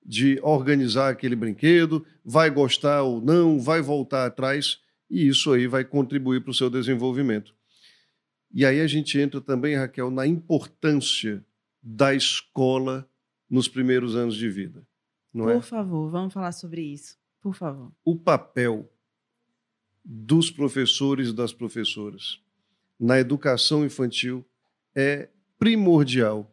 [0.03, 5.84] de organizar aquele brinquedo, vai gostar ou não, vai voltar atrás, e isso aí vai
[5.84, 7.53] contribuir para o seu desenvolvimento.
[8.51, 11.45] E aí a gente entra também, Raquel, na importância
[11.84, 13.07] da escola
[13.49, 14.88] nos primeiros anos de vida.
[15.34, 15.61] Não Por é?
[15.61, 17.17] favor, vamos falar sobre isso.
[17.41, 17.91] Por favor.
[18.03, 18.91] O papel
[20.03, 22.41] dos professores e das professoras
[22.99, 24.45] na educação infantil
[24.95, 26.51] é primordial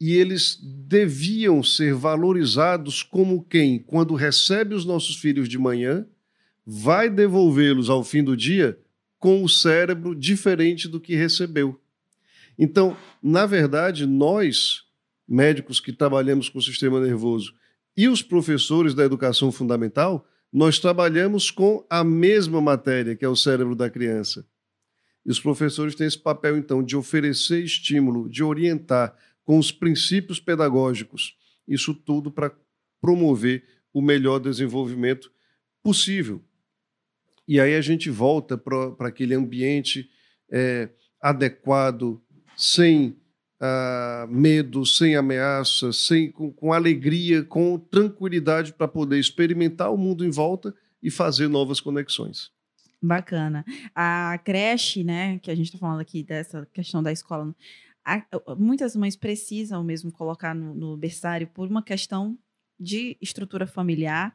[0.00, 6.06] e eles deviam ser valorizados como quem, quando recebe os nossos filhos de manhã,
[6.66, 8.78] vai devolvê-los ao fim do dia
[9.18, 11.80] com o cérebro diferente do que recebeu.
[12.58, 14.84] Então, na verdade, nós,
[15.26, 17.54] médicos que trabalhamos com o sistema nervoso,
[17.96, 23.36] e os professores da educação fundamental, nós trabalhamos com a mesma matéria, que é o
[23.36, 24.46] cérebro da criança.
[25.26, 29.12] E os professores têm esse papel, então, de oferecer estímulo, de orientar,
[29.44, 31.36] com os princípios pedagógicos.
[31.66, 32.54] Isso tudo para
[33.00, 35.32] promover o melhor desenvolvimento
[35.82, 36.40] possível.
[37.46, 40.08] E aí a gente volta para aquele ambiente
[40.48, 40.88] é,
[41.20, 42.22] adequado,
[42.56, 43.16] sem
[43.58, 50.24] ah, medo, sem ameaça, sem, com, com alegria, com tranquilidade para poder experimentar o mundo
[50.24, 52.50] em volta e fazer novas conexões.
[53.02, 53.64] Bacana.
[53.94, 57.54] A creche, né, que a gente está falando aqui dessa questão da escola,
[58.04, 58.22] a,
[58.56, 62.38] muitas mães precisam mesmo colocar no, no berçário por uma questão
[62.78, 64.34] de estrutura familiar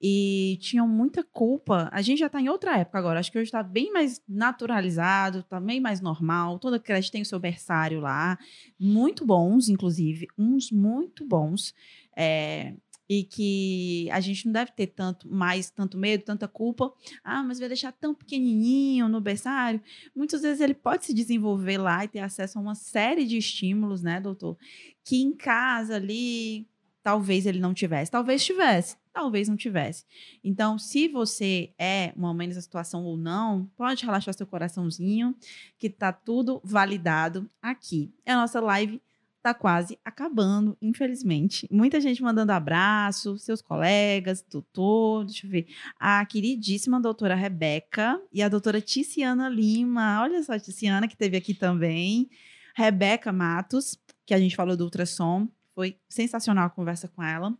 [0.00, 1.88] e tinham muita culpa.
[1.90, 3.18] A gente já está em outra época agora.
[3.18, 6.58] Acho que hoje está bem mais naturalizado, está bem mais normal.
[6.58, 8.38] Toda creche tem o seu berçário lá,
[8.78, 11.74] muito bons, inclusive, uns muito bons.
[12.14, 12.74] É,
[13.08, 16.92] e que a gente não deve ter tanto mais tanto medo, tanta culpa.
[17.22, 19.80] Ah, mas vai deixar tão pequenininho no berçário.
[20.14, 24.02] Muitas vezes ele pode se desenvolver lá e ter acesso a uma série de estímulos,
[24.02, 24.56] né, doutor?
[25.04, 26.66] Que em casa ali
[27.06, 30.04] talvez ele não tivesse, talvez tivesse, talvez não tivesse.
[30.42, 35.32] Então, se você é uma mãe nessa situação ou não, pode relaxar seu coraçãozinho,
[35.78, 38.12] que tá tudo validado aqui.
[38.24, 39.00] É a nossa live
[39.46, 41.68] tá quase acabando, infelizmente.
[41.70, 45.68] Muita gente mandando abraço, seus colegas, doutor, deixa eu ver.
[46.00, 50.20] A queridíssima doutora Rebeca e a doutora Ticiana Lima.
[50.20, 52.28] Olha só, Ticiana, que teve aqui também.
[52.74, 55.46] Rebeca Matos, que a gente falou do ultrassom.
[55.76, 57.56] Foi sensacional a conversa com ela.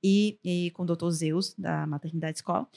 [0.00, 2.68] E, e com o doutor Zeus, da Maternidade Escola.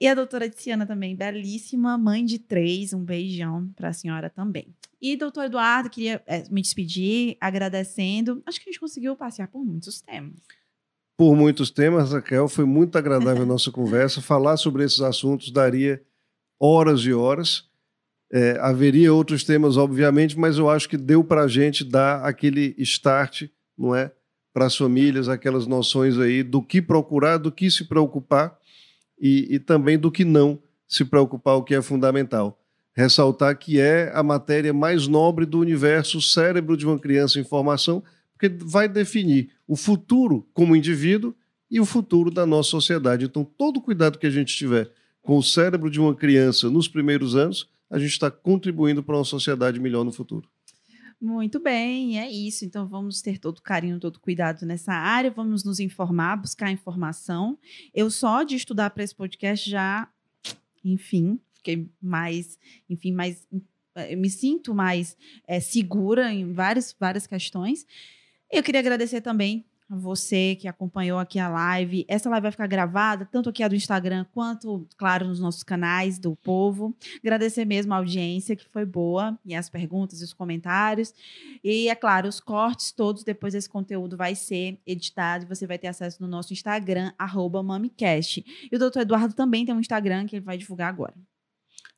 [0.00, 2.92] E a doutora Tiziana também, belíssima, mãe de três.
[2.92, 4.68] Um beijão para a senhora também.
[5.00, 8.40] E, doutor Eduardo, queria é, me despedir agradecendo.
[8.46, 10.40] Acho que a gente conseguiu passear por muitos temas.
[11.16, 12.48] Por muitos temas, Raquel.
[12.48, 14.22] Foi muito agradável a nossa conversa.
[14.22, 16.00] Falar sobre esses assuntos daria
[16.60, 17.68] horas e horas.
[18.30, 22.74] É, haveria outros temas, obviamente, mas eu acho que deu para a gente dar aquele
[22.78, 24.12] start, não é?
[24.52, 28.57] Para as famílias, aquelas noções aí do que procurar, do que se preocupar
[29.20, 32.58] e, e também do que não se preocupar, o que é fundamental.
[32.94, 37.44] Ressaltar que é a matéria mais nobre do universo, o cérebro de uma criança em
[37.44, 38.02] formação,
[38.32, 41.34] porque vai definir o futuro como indivíduo
[41.70, 43.24] e o futuro da nossa sociedade.
[43.24, 44.90] Então, todo cuidado que a gente tiver
[45.22, 49.24] com o cérebro de uma criança nos primeiros anos, a gente está contribuindo para uma
[49.24, 50.48] sociedade melhor no futuro.
[51.20, 52.64] Muito bem, é isso.
[52.64, 57.58] Então vamos ter todo carinho, todo cuidado nessa área, vamos nos informar, buscar informação.
[57.92, 60.08] Eu só de estudar para esse podcast já,
[60.84, 62.58] enfim, fiquei mais,
[62.88, 63.46] enfim, mais
[64.08, 65.16] eu me sinto mais
[65.46, 67.84] é, segura em várias, várias questões.
[68.50, 69.64] Eu queria agradecer também
[69.96, 72.04] você que acompanhou aqui a live.
[72.08, 76.18] Essa live vai ficar gravada, tanto aqui a do Instagram, quanto, claro, nos nossos canais
[76.18, 76.94] do povo.
[77.22, 81.14] Agradecer mesmo a audiência, que foi boa, e as perguntas e os comentários.
[81.64, 85.78] E, é claro, os cortes todos, depois desse conteúdo vai ser editado e você vai
[85.78, 88.44] ter acesso no nosso Instagram, arroba MamiCast.
[88.70, 91.14] E o doutor Eduardo também tem um Instagram que ele vai divulgar agora.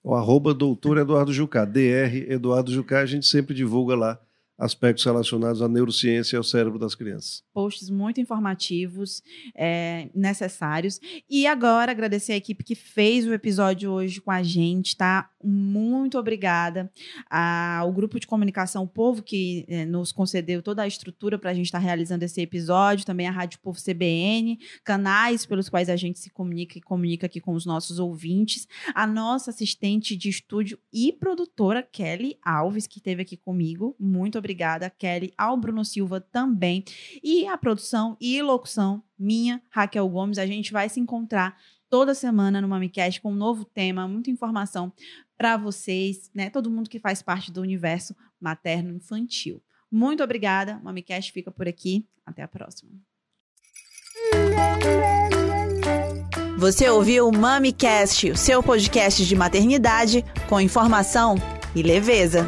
[0.02, 4.20] O arroba doutor Eduardo Jucá, DR Eduardo Jucá, a gente sempre divulga lá
[4.60, 7.42] aspectos relacionados à neurociência e ao cérebro das crianças.
[7.54, 9.22] Posts muito informativos,
[9.56, 11.00] é, necessários.
[11.28, 15.30] E agora agradecer a equipe que fez o episódio hoje com a gente, tá?
[15.42, 16.92] Muito obrigada
[17.30, 21.54] ao grupo de comunicação o Povo que é, nos concedeu toda a estrutura para a
[21.54, 25.96] gente estar tá realizando esse episódio, também a Rádio Povo CBN, canais pelos quais a
[25.96, 30.78] gente se comunica e comunica aqui com os nossos ouvintes, a nossa assistente de estúdio
[30.92, 33.96] e produtora Kelly Alves que esteve aqui comigo.
[33.98, 36.84] Muito obrigada obrigada, Kelly, ao Bruno Silva também.
[37.22, 40.38] E a produção e locução, minha, Raquel Gomes.
[40.38, 41.56] A gente vai se encontrar
[41.88, 44.92] toda semana no MamiCast com um novo tema, muita informação
[45.38, 46.50] para vocês, né?
[46.50, 49.62] Todo mundo que faz parte do universo materno-infantil.
[49.90, 50.78] Muito obrigada.
[50.78, 52.06] O MamiCast fica por aqui.
[52.26, 52.90] Até a próxima.
[56.58, 61.36] Você ouviu o MamiCast, o seu podcast de maternidade com informação
[61.74, 62.46] e leveza.